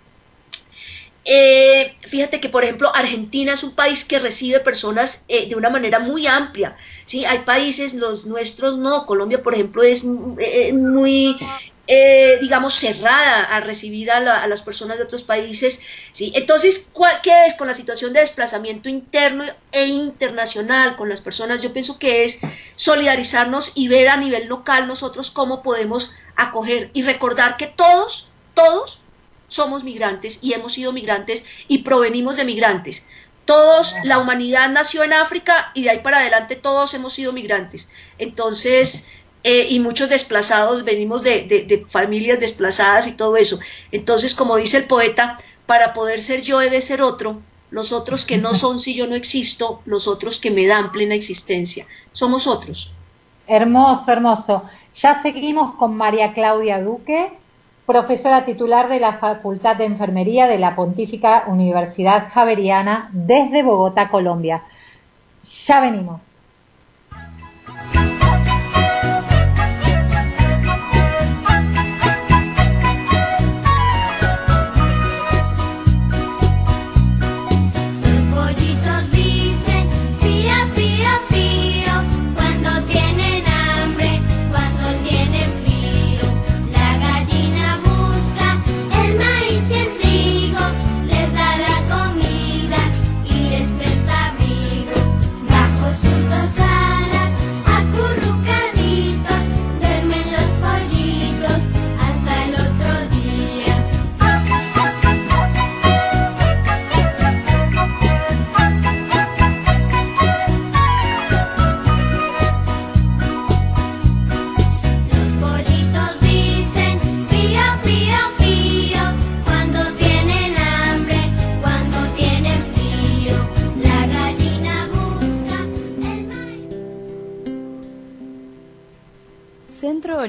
[1.27, 5.71] Eh, fíjate que, por ejemplo, Argentina es un país que recibe personas eh, de una
[5.71, 6.77] manera muy amplia.
[7.07, 7.25] ¿sí?
[7.25, 9.07] Hay países, los nuestros no.
[9.07, 11.39] Colombia, por ejemplo, es mm, eh, muy,
[11.87, 15.81] eh, digamos, cerrada a recibir a, la- a las personas de otros países.
[16.13, 16.33] ¿sí?
[16.35, 21.61] Entonces, ¿cuál, ¿qué es con la situación de desplazamiento interno e internacional con las personas?
[21.63, 22.41] Yo pienso que es
[22.77, 29.01] solidarizarnos y ver a nivel local nosotros cómo podemos acoger y recordar que todos, todos,
[29.49, 33.07] somos migrantes y hemos sido migrantes y provenimos de migrantes.
[33.45, 37.89] Todos, la humanidad nació en África y de ahí para adelante todos hemos sido migrantes.
[38.19, 39.07] Entonces,
[39.45, 43.59] eh, y muchos desplazados, venimos de, de- de familias desplazadas y todo eso.
[43.93, 48.25] Entonces, como dice el poeta, para poder ser yo he de ser otro, los otros
[48.25, 51.87] que no son si yo no existo, los otros que me dan plena existencia.
[52.13, 52.91] Somos otros.
[53.47, 54.63] Hermoso, hermoso.
[54.95, 57.33] Ya seguimos con María Claudia Duque,
[57.87, 64.63] profesora titular de la Facultad de Enfermería de la Pontífica Universidad Javeriana desde Bogotá, Colombia.
[65.67, 66.21] Ya venimos.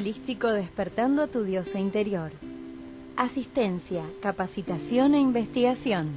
[0.06, 2.32] Holístico Despertando a tu Diosa Interior.
[3.18, 6.12] Asistencia, capacitación e investigación.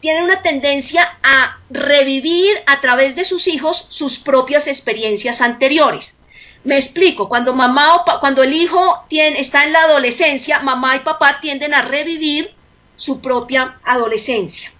[0.00, 6.20] tienen una tendencia a revivir a través de sus hijos sus propias experiencias anteriores.
[6.64, 11.40] Me explico, cuando mamá o cuando el hijo está en la adolescencia, mamá y papá
[11.40, 12.54] tienden a revivir
[12.96, 14.72] su propia adolescencia.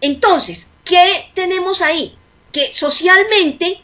[0.00, 2.16] Entonces, ¿qué tenemos ahí?
[2.52, 3.82] Que socialmente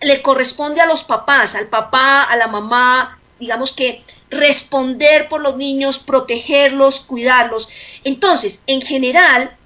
[0.00, 5.56] le corresponde a los papás, al papá, a la mamá, digamos que responder por los
[5.56, 7.68] niños, protegerlos, cuidarlos.
[8.04, 9.56] Entonces, en general,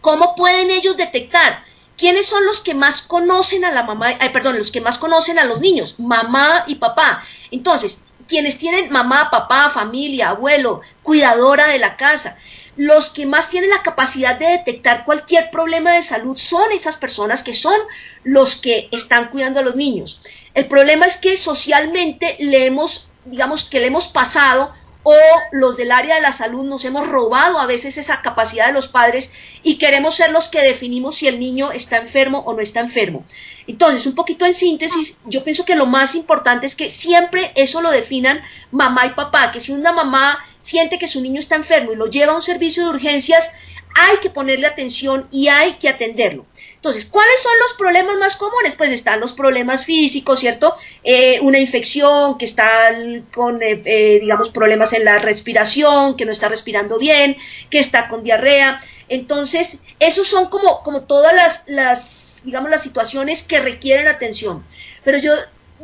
[0.00, 1.64] ¿cómo pueden ellos detectar?
[1.96, 5.38] ¿Quiénes son los que más conocen a la mamá, ay, perdón, los que más conocen
[5.38, 5.98] a los niños?
[5.98, 7.24] Mamá y papá.
[7.50, 12.38] Entonces, quienes tienen mamá, papá, familia, abuelo, cuidadora de la casa,
[12.76, 17.42] los que más tienen la capacidad de detectar cualquier problema de salud son esas personas
[17.42, 17.76] que son
[18.22, 20.22] los que están cuidando a los niños.
[20.54, 24.72] El problema es que socialmente le hemos, digamos que le hemos pasado
[25.02, 25.14] o
[25.52, 28.88] los del área de la salud nos hemos robado a veces esa capacidad de los
[28.88, 29.32] padres
[29.62, 33.24] y queremos ser los que definimos si el niño está enfermo o no está enfermo.
[33.66, 37.80] Entonces, un poquito en síntesis, yo pienso que lo más importante es que siempre eso
[37.80, 38.40] lo definan
[38.70, 42.08] mamá y papá, que si una mamá siente que su niño está enfermo y lo
[42.08, 43.50] lleva a un servicio de urgencias,
[43.94, 46.46] hay que ponerle atención y hay que atenderlo.
[46.74, 48.74] Entonces, ¿cuáles son los problemas más comunes?
[48.76, 50.74] Pues están los problemas físicos, ¿cierto?
[51.02, 52.96] Eh, una infección que está
[53.34, 57.36] con, eh, eh, digamos, problemas en la respiración, que no está respirando bien,
[57.70, 58.80] que está con diarrea.
[59.08, 64.64] Entonces, esos son como, como todas las, las, digamos, las situaciones que requieren atención.
[65.02, 65.32] Pero yo,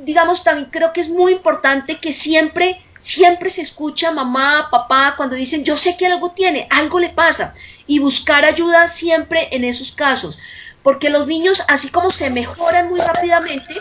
[0.04, 5.36] digamos, también creo que es muy importante que siempre siempre se escucha mamá, papá cuando
[5.36, 7.52] dicen yo sé que algo tiene, algo le pasa
[7.86, 10.38] y buscar ayuda siempre en esos casos,
[10.82, 13.74] porque los niños, así como se mejoran muy rápidamente,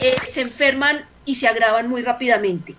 [0.00, 2.76] eh, se enferman y se agravan muy rápidamente.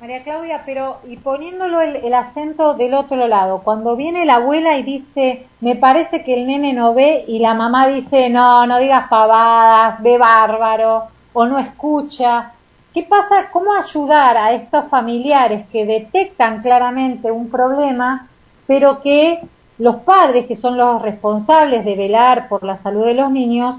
[0.00, 4.82] María Claudia, pero y poniéndolo el, acento del otro lado, cuando viene la abuela y
[4.82, 9.08] dice, me parece que el nene no ve, y la mamá dice, no, no digas
[9.10, 12.52] pavadas, ve bárbaro, o no escucha,
[12.98, 13.50] ¿qué pasa?
[13.52, 18.28] ¿Cómo ayudar a estos familiares que detectan claramente un problema,
[18.66, 19.40] pero que
[19.78, 23.76] los padres, que son los responsables de velar por la salud de los niños,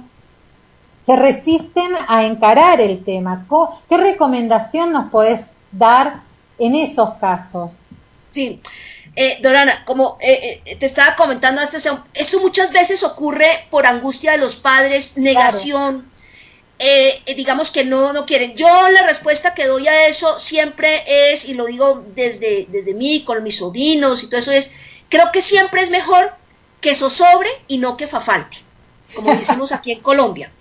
[1.02, 3.46] se resisten a encarar el tema.
[3.90, 6.22] ¿Qué recomendación nos podés dar
[6.58, 7.72] en esos casos?
[8.32, 8.62] Sí,
[9.18, 14.32] eh, Dorana, como eh, eh, te estaba comentando, esto, esto muchas veces ocurre por angustia
[14.32, 16.10] de los padres, negación,
[17.36, 18.56] digamos que no, no quieren.
[18.56, 23.24] Yo la respuesta que doy a eso siempre es, y lo digo desde, desde mí,
[23.24, 24.72] con mis sobrinos y todo eso, es
[25.10, 26.34] Creo que siempre es mejor
[26.82, 28.58] que sobre y no que falte,
[29.16, 30.52] como decimos aquí en Colombia.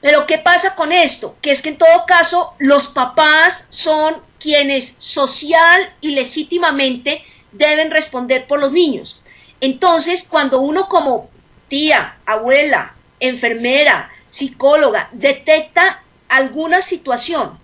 [0.00, 1.36] Pero ¿qué pasa con esto?
[1.40, 8.46] Que es que en todo caso los papás son quienes social y legítimamente deben responder
[8.46, 9.22] por los niños.
[9.60, 11.30] Entonces, cuando uno como
[11.68, 17.56] tía, abuela, enfermera, psicóloga, detecta alguna situación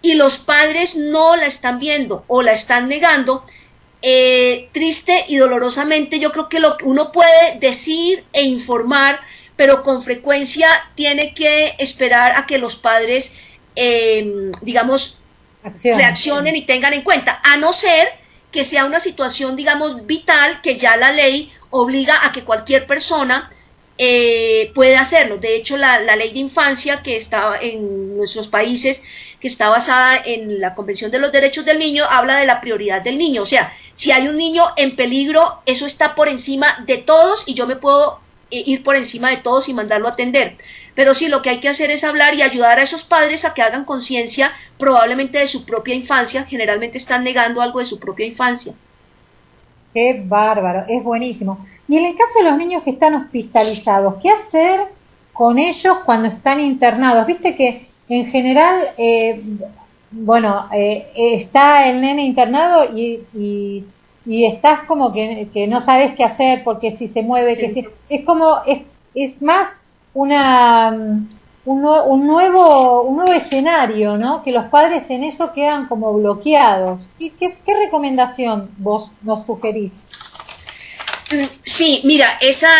[0.00, 3.44] y los padres no la están viendo o la están negando,
[4.00, 9.20] eh, triste y dolorosamente yo creo que lo que uno puede decir e informar,
[9.56, 13.34] pero con frecuencia tiene que esperar a que los padres,
[13.76, 15.18] em, digamos,
[15.84, 18.08] reaccionen y tengan en cuenta, a no ser
[18.50, 23.50] que sea una situación, digamos, vital, que ya la ley obliga a que cualquier persona
[24.02, 25.36] eh, puede hacerlo.
[25.36, 29.02] De hecho, la, ley de infancia que está en nuestros países
[29.40, 33.02] que está basada en la Convención de los Derechos del Niño, habla de la prioridad
[33.02, 33.42] del niño.
[33.42, 37.52] O sea, si hay un niño en peligro, eso está por encima de todos y
[37.52, 38.20] yo me puedo
[38.50, 40.56] eh, ir por encima de todos y mandarlo a atender.
[40.94, 43.52] Pero sí, lo que hay que hacer es hablar y ayudar a esos padres a
[43.52, 46.44] que hagan conciencia probablemente de su propia infancia.
[46.44, 48.72] Generalmente están negando algo de su propia infancia.
[49.92, 51.66] Qué bárbaro, es buenísimo.
[51.90, 54.82] Y en el caso de los niños que están hospitalizados, ¿qué hacer
[55.32, 57.26] con ellos cuando están internados?
[57.26, 59.42] Viste que en general, eh,
[60.12, 63.84] bueno, eh, está el nene internado y, y,
[64.46, 68.58] estás como que, no sabes qué hacer porque si se mueve, que si, es como,
[68.68, 68.82] es,
[69.16, 69.76] es más
[70.14, 70.90] una,
[71.64, 74.44] un, un, nuevo, un nuevo escenario, ¿no?
[74.44, 77.00] Que los padres en eso quedan como bloqueados.
[77.18, 79.90] ¿Y qué, qué recomendación vos nos sugerís?
[81.64, 82.70] Sí, mira, esa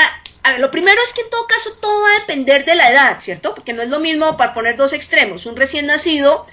[0.43, 2.91] a ver, lo primero es que en todo caso todo va a depender de la
[2.91, 3.55] edad, ¿cierto?
[3.55, 6.47] Porque no es lo mismo para poner dos extremos, un recién nacido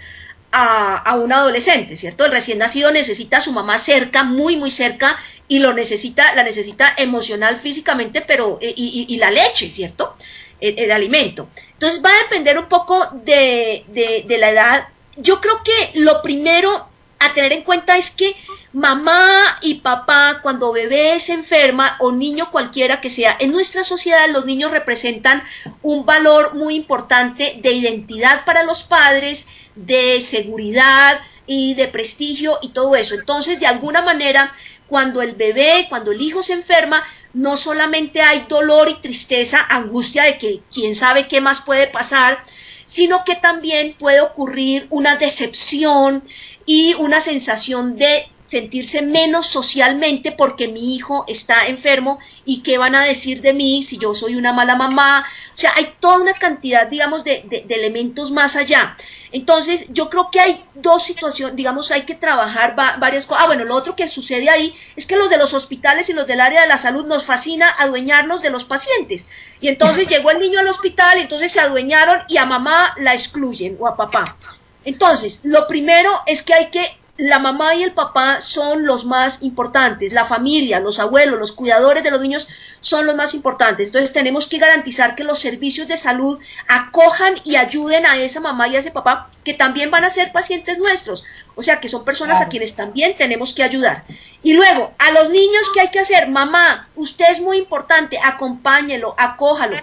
[0.52, 2.26] a, a un adolescente, ¿cierto?
[2.26, 5.18] El recién nacido necesita a su mamá cerca, muy, muy cerca,
[5.48, 10.16] y lo necesita, la necesita emocional, físicamente, pero, eh, y, la leche, ¿cierto?
[10.60, 11.48] El, el alimento.
[11.74, 14.88] Entonces va a depender un poco de, de, de la edad.
[15.16, 16.90] Yo creo que lo primero
[17.20, 18.36] a tener en cuenta es que
[18.78, 24.30] mamá y papá, cuando bebé se enferma o niño cualquiera que sea, en nuestra sociedad
[24.30, 25.44] los niños representan
[25.82, 32.70] un valor muy importante de identidad para los padres, de seguridad y de prestigio y
[32.70, 33.16] todo eso.
[33.16, 34.54] Entonces, de alguna manera,
[34.88, 37.04] cuando el bebé, cuando el hijo se enferma,
[37.34, 42.44] no solamente hay dolor y tristeza, angustia de que quién sabe qué más puede pasar,
[42.86, 46.24] sino que también puede ocurrir una decepción
[46.68, 52.96] y una sensación de sentirse menos socialmente porque mi hijo está enfermo y qué van
[52.96, 55.26] a decir de mí si yo soy una mala mamá.
[55.54, 58.96] O sea, hay toda una cantidad, digamos, de, de- de elementos más allá.
[59.34, 63.44] Entonces, yo creo que hay dos situaciones, digamos, hay que trabajar va- varias cosas.
[63.44, 66.26] Ah, bueno, lo otro que sucede ahí es que los de los hospitales y los
[66.28, 69.28] del área de la salud nos fascina adueñarnos de los pacientes.
[69.60, 73.14] Y entonces llegó el niño al hospital, y entonces se adueñaron y a mamá la
[73.14, 74.38] excluyen o a papá.
[74.86, 76.86] Entonces, lo primero es que hay que,
[77.18, 82.04] la mamá y el papá son los más importantes, la familia, los abuelos, los cuidadores
[82.04, 82.48] de los niños
[82.80, 83.88] son los más importantes.
[83.88, 88.68] Entonces, tenemos que garantizar que los servicios de salud acojan y ayuden a esa mamá
[88.68, 91.26] y a ese papá que también van a ser pacientes nuestros.
[91.56, 94.04] O sea, que son personas a quienes también tenemos que ayudar.
[94.44, 96.30] Y luego, a los niños, ¿qué hay que hacer?
[96.30, 99.76] Mamá, usted es muy importante, acompáñelo, acójalo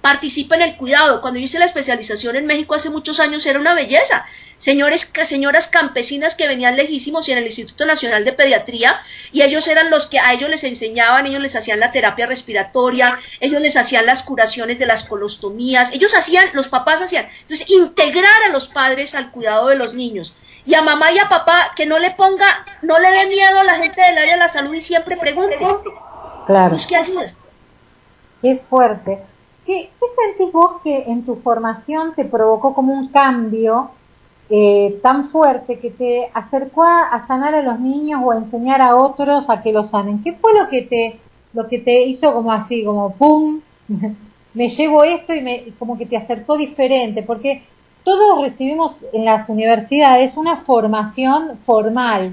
[0.00, 1.20] participa en el cuidado.
[1.20, 4.24] Cuando yo hice la especialización en México hace muchos años era una belleza.
[4.56, 9.68] Señores, señoras campesinas que venían lejísimos y en el Instituto Nacional de Pediatría y ellos
[9.68, 13.76] eran los que a ellos les enseñaban, ellos les hacían la terapia respiratoria, ellos les
[13.76, 17.28] hacían las curaciones de las colostomías, ellos hacían, los papás hacían.
[17.42, 20.34] Entonces, integrar a los padres al cuidado de los niños.
[20.66, 22.46] Y a mamá y a papá que no le ponga,
[22.82, 25.56] no le dé miedo a la gente del área de la salud y siempre pregunte.
[26.46, 26.74] Claro.
[26.74, 27.32] Busque ayuda.
[28.42, 29.22] Qué fuerte.
[29.68, 33.90] ¿Qué, sentís vos que en tu formación te provocó como un cambio
[34.48, 38.96] eh, tan fuerte que te acercó a, sanar a los niños o a enseñar a
[38.96, 40.22] otros a que los sanen?
[40.24, 41.20] ¿Qué fue lo que te
[41.52, 43.60] lo que te hizo como así, como pum,
[44.54, 47.22] me llevo esto y me como que te acercó diferente?
[47.22, 47.62] Porque
[48.04, 52.32] todos recibimos en las universidades una formación formal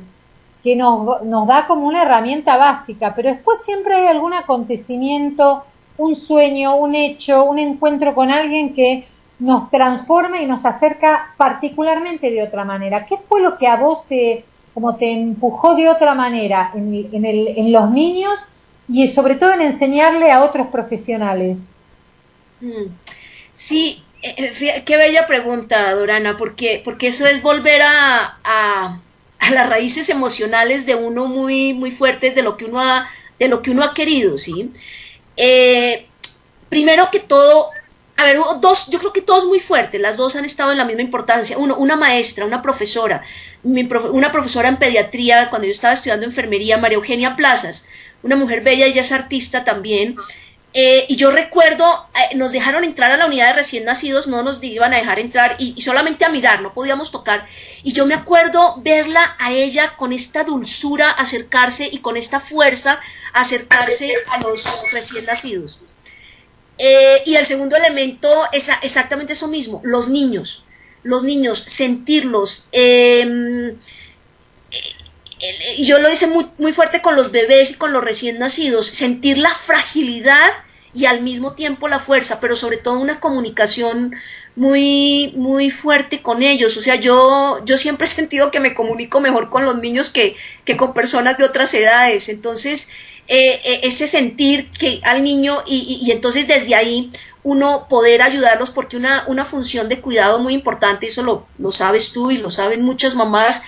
[0.64, 5.66] que nos, nos da como una herramienta básica, pero después siempre hay algún acontecimiento,
[5.98, 9.08] un sueño, un hecho, un encuentro con alguien que
[9.40, 13.06] nos transforma y nos acerca particularmente de otra manera.
[13.06, 17.26] ¿Qué fue lo que a vos te, como te empujó de otra manera en, en,
[17.26, 18.34] el, en los niños
[18.88, 21.58] y sobre todo en enseñarle a otros profesionales?
[22.62, 22.96] Mm.
[23.54, 29.02] Sí, eh, eh, qué bella pregunta, Dorana, porque, porque eso es volver a, a,
[29.40, 33.08] a las raíces emocionales de uno muy, muy fuertes de lo que uno ha,
[33.40, 34.72] de lo que uno ha querido, ¿sí?
[35.38, 36.08] Eh,
[36.70, 37.70] primero que todo,
[38.18, 40.86] a ver, dos, yo creo que todos muy fuertes, las dos han estado en la
[40.86, 41.58] misma importancia.
[41.58, 43.24] Uno, una maestra, una profesora,
[43.64, 47.88] profe- una profesora en pediatría cuando yo estaba estudiando enfermería, María Eugenia Plazas,
[48.24, 50.16] una mujer bella, ella es artista también.
[50.78, 54.44] Eh, y yo recuerdo, eh, nos dejaron entrar a la unidad de recién nacidos, no
[54.44, 57.46] nos iban a dejar entrar y, solamente a mirar, no podíamos tocar.
[57.82, 63.00] Y yo me acuerdo verla a ella con esta dulzura acercarse y con esta fuerza
[63.32, 65.80] acercarse a los recién nacidos.
[66.78, 70.66] Eh, y el segundo elemento es exactamente eso mismo, los niños.
[71.04, 72.68] Los niños, sentirlos.
[72.74, 73.78] y
[75.86, 79.38] yo lo hice muy, muy fuerte con los bebés y con los recién nacidos, sentir
[79.38, 80.65] la fragilidad
[80.96, 84.14] y al mismo tiempo la fuerza, pero sobre todo una comunicación
[84.56, 86.78] muy, muy fuerte con ellos.
[86.78, 90.36] O sea, yo, yo siempre he sentido que me comunico mejor con los niños que,
[90.64, 92.30] que con personas de otras edades.
[92.30, 92.88] Entonces,
[93.28, 97.12] eh, eh, ese sentir que al niño y, y- entonces desde ahí
[97.44, 102.12] uno poder ayudarlos porque una, una función de cuidado muy importante, eso lo, lo sabes
[102.12, 103.62] tú y lo saben muchas mamás,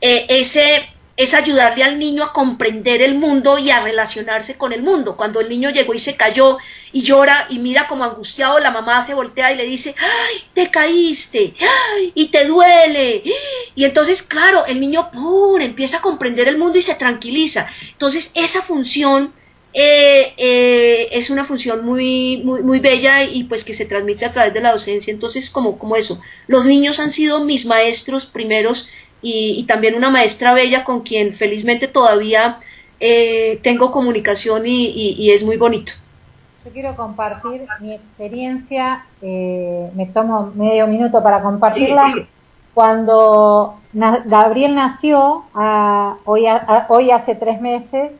[0.00, 4.82] eh, ese es ayudarle al niño a comprender el mundo y a relacionarse con el
[4.82, 5.16] mundo.
[5.16, 6.58] Cuando el niño llegó y se cayó
[6.92, 10.70] y llora y mira como angustiado, la mamá se voltea y le dice, ¡ay, te
[10.70, 11.54] caíste!
[11.60, 13.22] ¡ay, y te duele!
[13.74, 15.60] Y entonces, claro, el niño ¡pum!
[15.60, 17.66] empieza a comprender el mundo y se tranquiliza.
[17.90, 19.34] Entonces, esa función
[19.74, 24.30] eh, eh, es una función muy, muy, muy bella y pues que se transmite a
[24.30, 25.12] través de la docencia.
[25.12, 28.88] Entonces, como, como eso, los niños han sido mis maestros primeros
[29.22, 32.58] y, y también una maestra bella con quien felizmente todavía
[33.00, 35.92] eh, tengo comunicación y, y- y es muy bonito.
[36.64, 42.14] Yo quiero compartir mi experiencia, eh, me tomo medio minuto para compartirla.
[42.74, 48.12] Cuando Gabriel nació, a- hoy, a- hoy hace tres meses,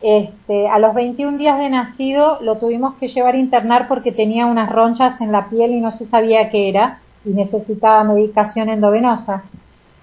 [0.00, 4.46] este, a los 21 días de nacido lo tuvimos que llevar a internar porque tenía
[4.46, 9.42] unas ronchas en la piel y no se sabía qué era y necesitaba medicación endovenosa.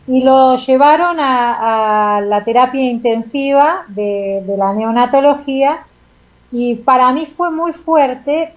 [0.08, 5.80] Y lo llevaron a, a la terapia intensiva de, de la neonatología
[6.52, 8.54] y para mí fue muy fuerte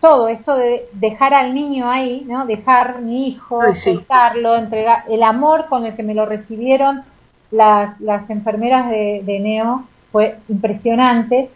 [0.00, 2.46] todo esto de dejar al niño ahí, ¿no?
[2.46, 3.94] Dejar mi hijo, Ay, sí.
[3.94, 7.04] soltarlo, entregar el amor con el que me lo recibieron
[7.50, 11.50] las, las enfermeras de, de Neo fue impresionante.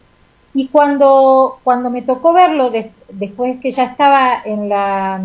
[0.55, 5.21] Y cuando, cuando me tocó verlo des- después que ya estaba en la,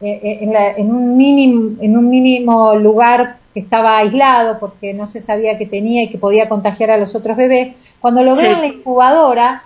[0.00, 5.06] eh, en, la- en un mínimo, en un mínimo lugar que estaba aislado porque no
[5.08, 8.44] se sabía que tenía y que podía contagiar a los otros bebés, cuando lo veo
[8.44, 8.52] Sí.
[8.54, 9.62] en la incubadora,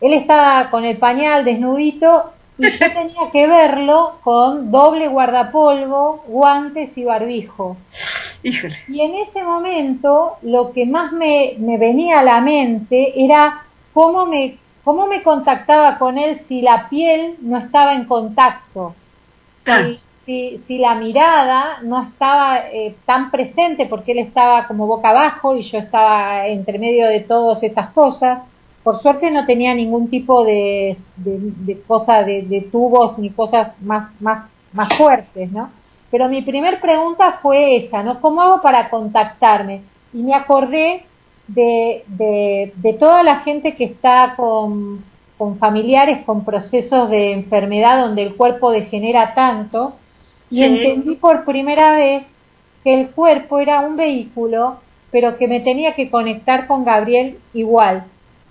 [0.00, 6.96] él estaba con el pañal desnudito y yo tenía que verlo con doble guardapolvo, guantes
[6.98, 7.76] y barbijo.
[8.42, 8.74] Híjole.
[8.88, 13.62] Y en ese momento lo que más me, me venía a la mente era
[13.92, 18.94] cómo me, cómo me contactaba con él si la piel no estaba en contacto,
[20.26, 25.56] Si, si, la mirada no estaba eh, tan presente porque él estaba como boca abajo
[25.56, 28.42] y yo estaba entre medio de todas estas cosas.
[28.84, 33.74] Por suerte no tenía ningún tipo de, de, de cosa de, de tubos ni cosas
[33.80, 35.70] más, más, más fuertes, ¿no?
[36.10, 38.20] Pero mi primer pregunta fue esa, ¿no?
[38.20, 39.82] ¿Cómo hago para contactarme?
[40.12, 41.04] Y me acordé
[41.46, 45.04] de, de, de toda la gente que está con,
[45.40, 49.94] con familiares con procesos de enfermedad donde el cuerpo degenera tanto
[50.50, 50.64] y Sí.
[50.64, 52.30] entendí por primera vez
[52.84, 54.80] que el cuerpo era un vehículo,
[55.10, 58.04] pero que me tenía que conectar con Gabriel igual.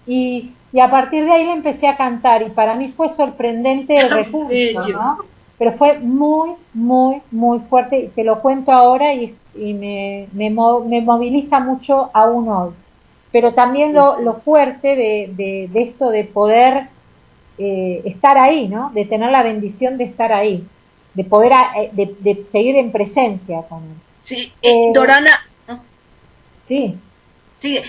[0.08, 3.96] Y, y a partir de ahí le empecé a cantar y para mí fue sorprendente
[3.96, 4.82] el recurso.
[4.94, 5.18] ¿no?
[5.60, 10.50] Pero fue muy, muy, muy fuerte y te lo cuento ahora y, y me, me,
[10.50, 12.72] me moviliza mucho aún hoy.
[13.32, 16.90] Pero también lo, lo fuerte de, de, de esto de poder
[17.58, 18.92] eh, estar ahí, ¿no?
[18.94, 20.66] De tener la bendición de estar ahí,
[21.14, 23.96] de poder a- eh, de, de seguir en presencia con él.
[24.24, 25.32] Sí, eh, Dorana,
[25.68, 25.84] ¿no?
[26.68, 26.96] Sí,
[27.60, 27.84] Sí, eh,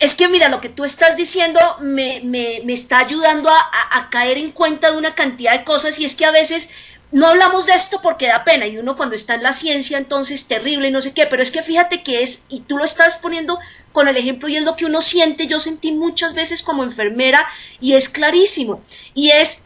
[0.00, 3.98] es que mira, lo que tú estás diciendo me, me, me está ayudando a, a-
[4.00, 6.70] a caer en cuenta de una cantidad de cosas y es que a veces
[7.12, 10.46] no hablamos de esto porque da pena y uno cuando está en la ciencia entonces
[10.46, 13.18] terrible y no sé qué, pero es que fíjate que es, y tú lo estás
[13.18, 13.58] poniendo
[13.92, 17.46] con el ejemplo y es lo que uno siente, yo sentí muchas veces como enfermera
[17.80, 18.82] y es clarísimo,
[19.14, 19.62] y es,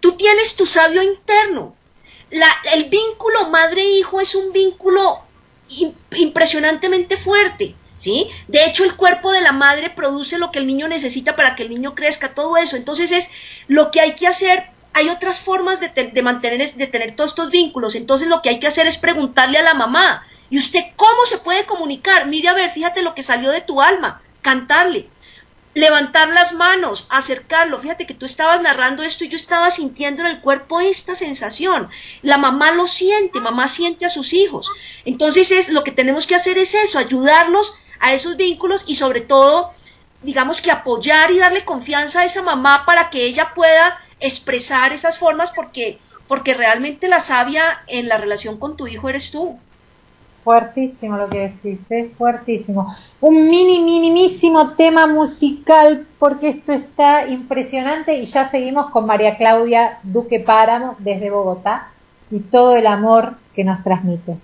[0.00, 1.76] tú tienes tu sabio interno,
[2.30, 5.22] la, el vínculo madre-hijo es un vínculo
[5.70, 8.28] im- impresionantemente fuerte, ¿sí?
[8.48, 11.62] De hecho, el cuerpo de la madre produce lo que el niño necesita para que
[11.62, 12.76] el niño crezca, todo eso.
[12.76, 13.30] Entonces es
[13.68, 14.73] lo que hay que hacer.
[14.94, 17.94] Hay otras formas de, te- de mantener, de tener todos estos vínculos.
[17.94, 20.26] Entonces lo que hay que hacer es preguntarle a la mamá.
[20.50, 22.26] ¿Y usted cómo se puede comunicar?
[22.26, 24.22] Mire, a ver, fíjate lo que salió de tu alma.
[24.42, 25.08] Cantarle
[25.74, 27.78] levantar las manos, acercarlo.
[27.80, 31.90] Fíjate que tú estabas narrando esto y yo estaba sintiendo en el cuerpo esta sensación.
[32.22, 34.70] La mamá lo siente, mamá siente a sus hijos.
[35.04, 39.20] Entonces es lo que tenemos que hacer es eso, ayudarlos a esos vínculos y sobre
[39.20, 39.72] todo,
[40.22, 45.18] digamos que apoyar y darle confianza a esa mamá para que ella pueda expresar esas
[45.18, 45.98] formas porque
[46.28, 49.58] porque realmente la sabia en la relación con tu hijo eres tú.
[50.42, 52.94] fuertísimo lo que decís, es fuertísimo.
[53.22, 60.00] Un mini, minimísimo tema musical porque esto está impresionante y ya seguimos con María Claudia
[60.02, 61.88] Duque Páramo desde Bogotá
[62.30, 64.36] y todo el amor que nos transmite.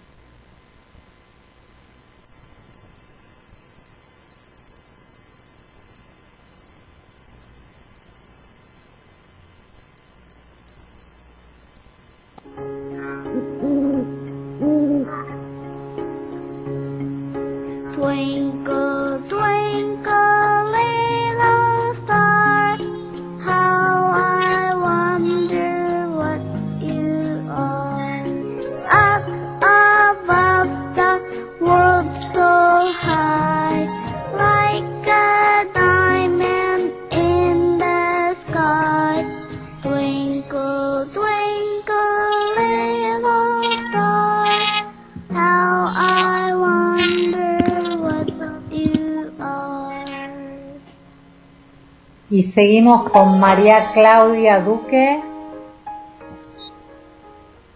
[52.51, 55.21] Seguimos con María Claudia Duque.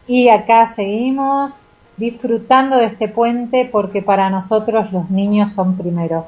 [0.06, 1.66] Y acá seguimos
[1.96, 6.26] disfrutando de este puente porque para nosotros los niños son primero.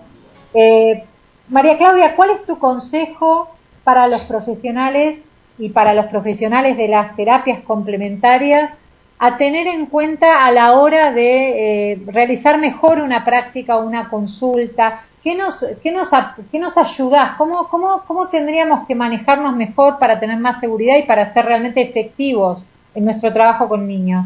[0.55, 1.05] Eh,
[1.49, 3.49] María Claudia, ¿cuál es tu consejo
[3.85, 5.23] para los profesionales
[5.59, 8.75] y para los profesionales de las terapias complementarias
[9.19, 14.09] a tener en cuenta a la hora de eh, realizar mejor una práctica o una
[14.09, 15.03] consulta?
[15.27, 16.11] ¿Qué nos, qué nos,
[16.53, 17.37] qué nos ayudás?
[17.37, 21.83] ¿Cómo, cómo, ¿Cómo tendríamos que manejarnos mejor para tener más seguridad y para ser realmente
[21.83, 22.62] efectivos
[22.95, 24.24] en nuestro trabajo con niños?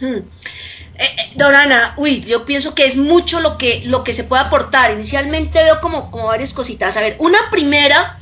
[0.00, 0.16] Hmm.
[0.16, 0.24] Eh,
[0.98, 4.90] eh, Dorana, uy, yo pienso que es mucho lo que, lo que se puede aportar.
[4.90, 6.96] Inicialmente veo como, como varias cositas.
[6.96, 8.18] A ver, una primera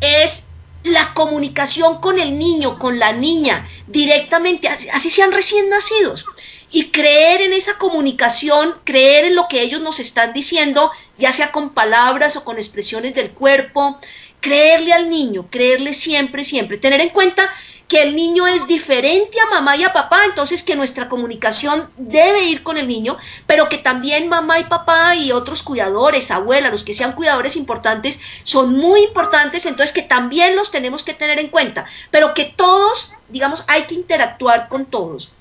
[0.00, 0.48] es
[0.82, 6.26] la comunicación con el niño, con la niña, directamente, así sean recién nacidos.
[6.72, 11.50] Y creer en esa comunicación, creer en lo que ellos nos están diciendo, ya sea
[11.50, 13.98] con palabras o con expresiones del cuerpo,
[14.40, 17.50] creerle al niño, creerle siempre, siempre, tener en cuenta
[17.90, 22.44] que el niño es diferente a mamá y a papá, entonces que nuestra comunicación debe
[22.44, 23.18] ir con el niño,
[23.48, 28.20] pero que también mamá y papá y otros cuidadores, abuelas, los que sean cuidadores importantes,
[28.44, 33.10] son muy importantes, entonces que también los tenemos que tener en cuenta, pero que todos,
[33.28, 35.32] digamos, hay que interactuar con todos.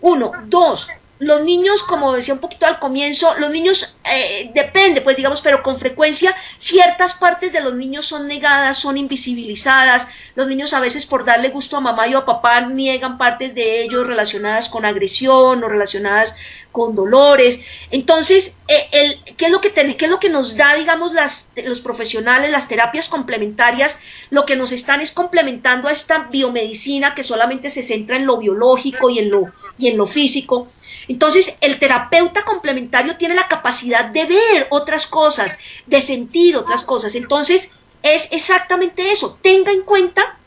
[0.00, 0.88] Uno, dos,
[1.18, 5.62] los niños, como decía un poquito al comienzo, los niños, eh, depende, pues digamos, pero
[5.64, 10.08] con frecuencia ciertas partes de los niños son negadas, son invisibilizadas.
[10.36, 13.82] Los niños a veces por darle gusto a mamá y a papá niegan partes de
[13.82, 16.36] ellos relacionadas con agresión o relacionadas
[16.72, 17.60] con dolores.
[17.90, 21.12] Entonces, eh, el, ¿qué, es lo que ten- ¿qué es lo que nos da, digamos,
[21.12, 23.96] las, los profesionales, las terapias complementarias?
[24.30, 28.38] Lo que nos están es complementando a esta biomedicina que solamente se centra en lo
[28.38, 29.44] biológico y en lo,
[29.78, 30.68] y en lo físico.
[31.08, 35.56] Entonces, el terapeuta complementario tiene la capacidad de ver otras cosas,
[35.86, 37.14] de sentir otras cosas.
[37.14, 37.70] Entonces,
[38.02, 39.38] es exactamente eso.
[39.42, 40.38] Tenga en cuenta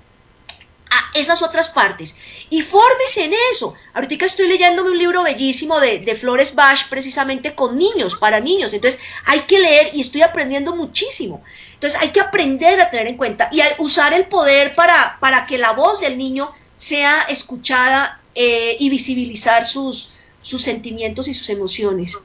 [0.92, 2.16] a esas otras partes
[2.50, 3.74] y fórmese en eso.
[3.94, 8.74] Ahorita estoy leyéndome un libro bellísimo de, de Flores Bach precisamente con niños, para niños.
[8.74, 11.42] Entonces hay que leer y estoy aprendiendo muchísimo.
[11.74, 15.46] Entonces hay que aprender a tener en cuenta y a usar el poder para, para
[15.46, 21.50] que la voz del niño sea escuchada eh, y visibilizar sus, sus sentimientos y sus
[21.50, 22.18] emociones.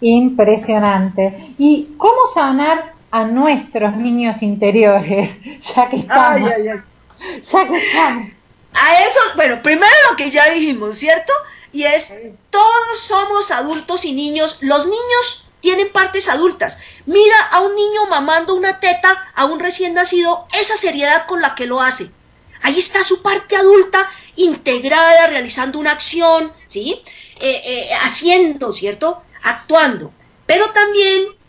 [0.00, 1.54] Impresionante.
[1.58, 5.38] ¿Y cómo sanar a nuestros niños interiores?
[5.76, 6.50] Ya que estamos.
[6.50, 6.80] Ay, ay, ay.
[7.20, 8.28] Ya que estamos.
[8.72, 11.32] A eso, bueno, primero lo que ya dijimos, ¿cierto?
[11.72, 12.12] Y es,
[12.50, 14.58] todos somos adultos y niños.
[14.60, 16.78] Los niños tienen partes adultas.
[17.06, 21.54] Mira a un niño mamando una teta a un recién nacido, esa seriedad con la
[21.54, 22.10] que lo hace.
[22.62, 27.02] Ahí está su parte adulta integrada, realizando una acción, ¿sí?
[27.40, 29.22] Eh, eh, haciendo, ¿cierto?
[29.42, 30.12] Actuando.
[30.46, 31.39] Pero también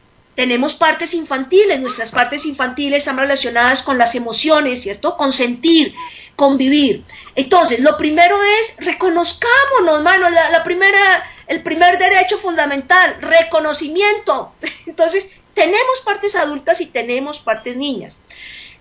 [0.41, 5.15] tenemos partes infantiles, nuestras partes infantiles están relacionadas con las emociones, ¿cierto?
[5.15, 5.93] Con sentir,
[6.35, 7.03] con vivir.
[7.35, 10.99] Entonces, lo primero es reconozcámonos, mano, la, la primera,
[11.45, 14.53] el primer derecho fundamental, reconocimiento.
[14.87, 18.23] Entonces, tenemos partes adultas y tenemos partes niñas.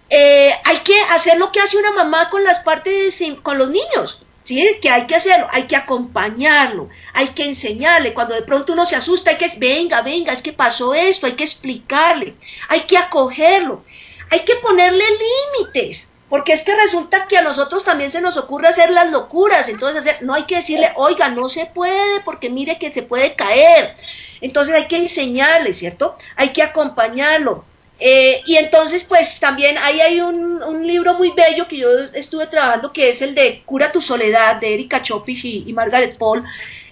[0.09, 4.23] Eh, hay que hacer lo que hace una mamá con las partes, con los niños.
[4.51, 4.79] ¿Sí?
[4.83, 8.13] Que hay que hacerlo, hay que acompañarlo, hay que enseñarle.
[8.15, 11.35] Cuando de pronto uno se asusta, hay que, venga, venga, es que pasó esto, hay
[11.35, 12.35] que explicarle,
[12.69, 13.85] hay que acogerlo,
[14.29, 16.15] hay que ponerle límites.
[16.29, 20.07] Porque es que resulta que a nosotros también se nos ocurre hacer las locuras, entonces
[20.07, 23.97] hacer, no hay que decirle, oiga, no se puede, porque mire que se puede caer.
[24.41, 26.17] Entonces hay que enseñarle, ¿cierto?
[26.37, 27.65] Hay que acompañarlo.
[28.03, 32.47] Eh, y entonces, pues también ahí hay un, un, libro muy bello que yo estuve
[32.47, 36.43] trabajando, que es el de Cura tu soledad, de Erika Chopich y, Margaret Paul.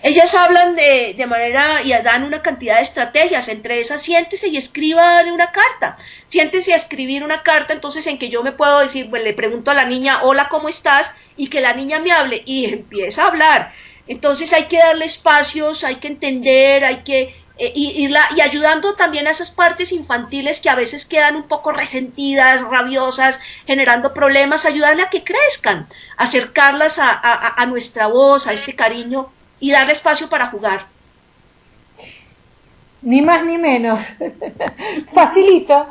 [0.02, 4.58] Ellas hablan de, de, manera y dan una cantidad de estrategias, entre esas siéntese y
[4.58, 5.96] escríbale una carta.
[6.26, 9.70] Siéntese a escribir una carta, entonces en que yo me puedo decir, pues le pregunto
[9.70, 11.14] a la niña, hola, ¿cómo estás?
[11.38, 13.72] Y que la niña me hable y empieza a hablar.
[14.08, 18.40] Entonces hay que darle espacios, hay que entender, hay que eh, y, y, la, y,
[18.40, 24.14] ayudando también a esas partes infantiles que a veces quedan un poco resentidas, rabiosas, generando
[24.14, 25.86] problemas, ayudarle a que crezcan,
[26.16, 29.28] acercarlas a, a, a nuestra voz, a este cariño
[29.60, 30.86] y darle espacio para jugar.
[33.02, 34.00] Ni más ni menos.
[35.12, 35.86] Facilito.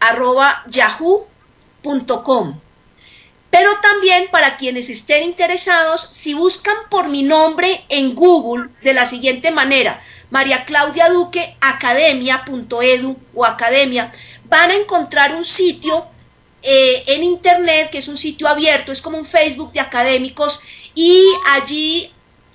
[0.00, 2.60] arroba yahoo.com.
[3.50, 9.04] Pero también para quienes estén interesados, si buscan por mi nombre en Google de la
[9.04, 10.00] siguiente manera,
[10.30, 14.12] María Claudia Duque, academia.edu o academia,
[14.44, 16.06] van a encontrar un sitio
[16.62, 20.60] eh, en internet que es un sitio abierto, es como un Facebook de académicos
[20.94, 22.12] y allí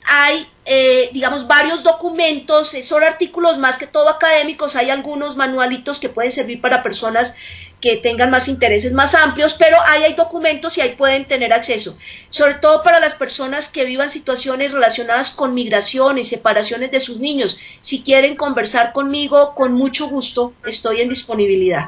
[0.07, 5.99] hay, eh, digamos, varios documentos, eh, son artículos más que todo académicos, hay algunos manualitos
[5.99, 7.35] que pueden servir para personas
[7.81, 11.97] que tengan más intereses más amplios, pero ahí hay documentos y ahí pueden tener acceso,
[12.29, 17.59] sobre todo para las personas que vivan situaciones relacionadas con migraciones, separaciones de sus niños.
[17.81, 21.85] Si quieren conversar conmigo, con mucho gusto, estoy en disponibilidad.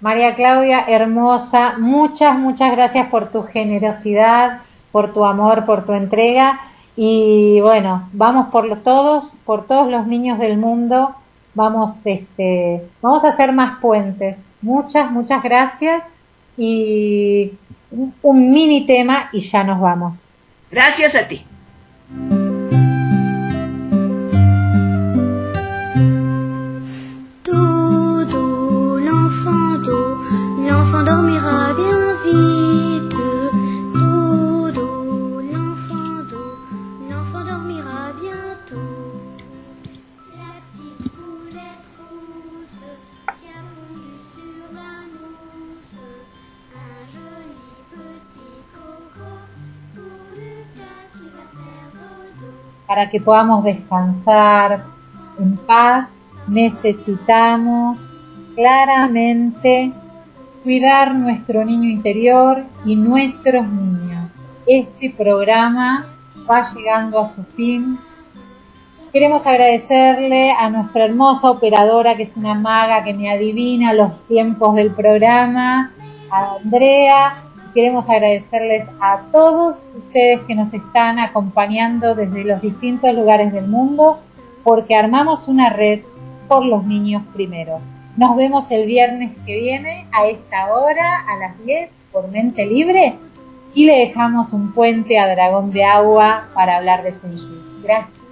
[0.00, 6.71] María Claudia, hermosa, muchas, muchas gracias por tu generosidad, por tu amor, por tu entrega.
[6.96, 11.14] Y bueno, vamos por todos, por todos los niños del mundo,
[11.54, 14.44] vamos, este, vamos a hacer más puentes.
[14.60, 16.04] Muchas, muchas gracias
[16.56, 17.52] y
[18.22, 20.24] un mini tema y ya nos vamos.
[20.70, 21.44] Gracias a ti.
[53.02, 54.84] Para que podamos descansar
[55.36, 56.14] en paz,
[56.46, 57.98] necesitamos
[58.54, 59.90] claramente
[60.62, 64.30] cuidar nuestro niño interior y nuestros niños.
[64.68, 66.06] Este programa
[66.48, 67.98] va llegando a su fin.
[69.12, 74.76] Queremos agradecerle a nuestra hermosa operadora, que es una maga que me adivina los tiempos
[74.76, 75.90] del programa,
[76.30, 77.42] a Andrea.
[77.74, 84.20] Queremos agradecerles a todos ustedes que nos están acompañando desde los distintos lugares del mundo,
[84.62, 86.00] porque armamos una red
[86.48, 87.80] por los niños primero.
[88.16, 93.14] Nos vemos el viernes que viene a esta hora, a las 10, por Mente Libre,
[93.74, 97.38] y le dejamos un puente a Dragón de Agua para hablar de Feng.
[97.82, 98.22] Gracias.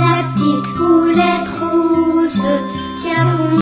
[0.00, 2.46] sa petite poulette rousse.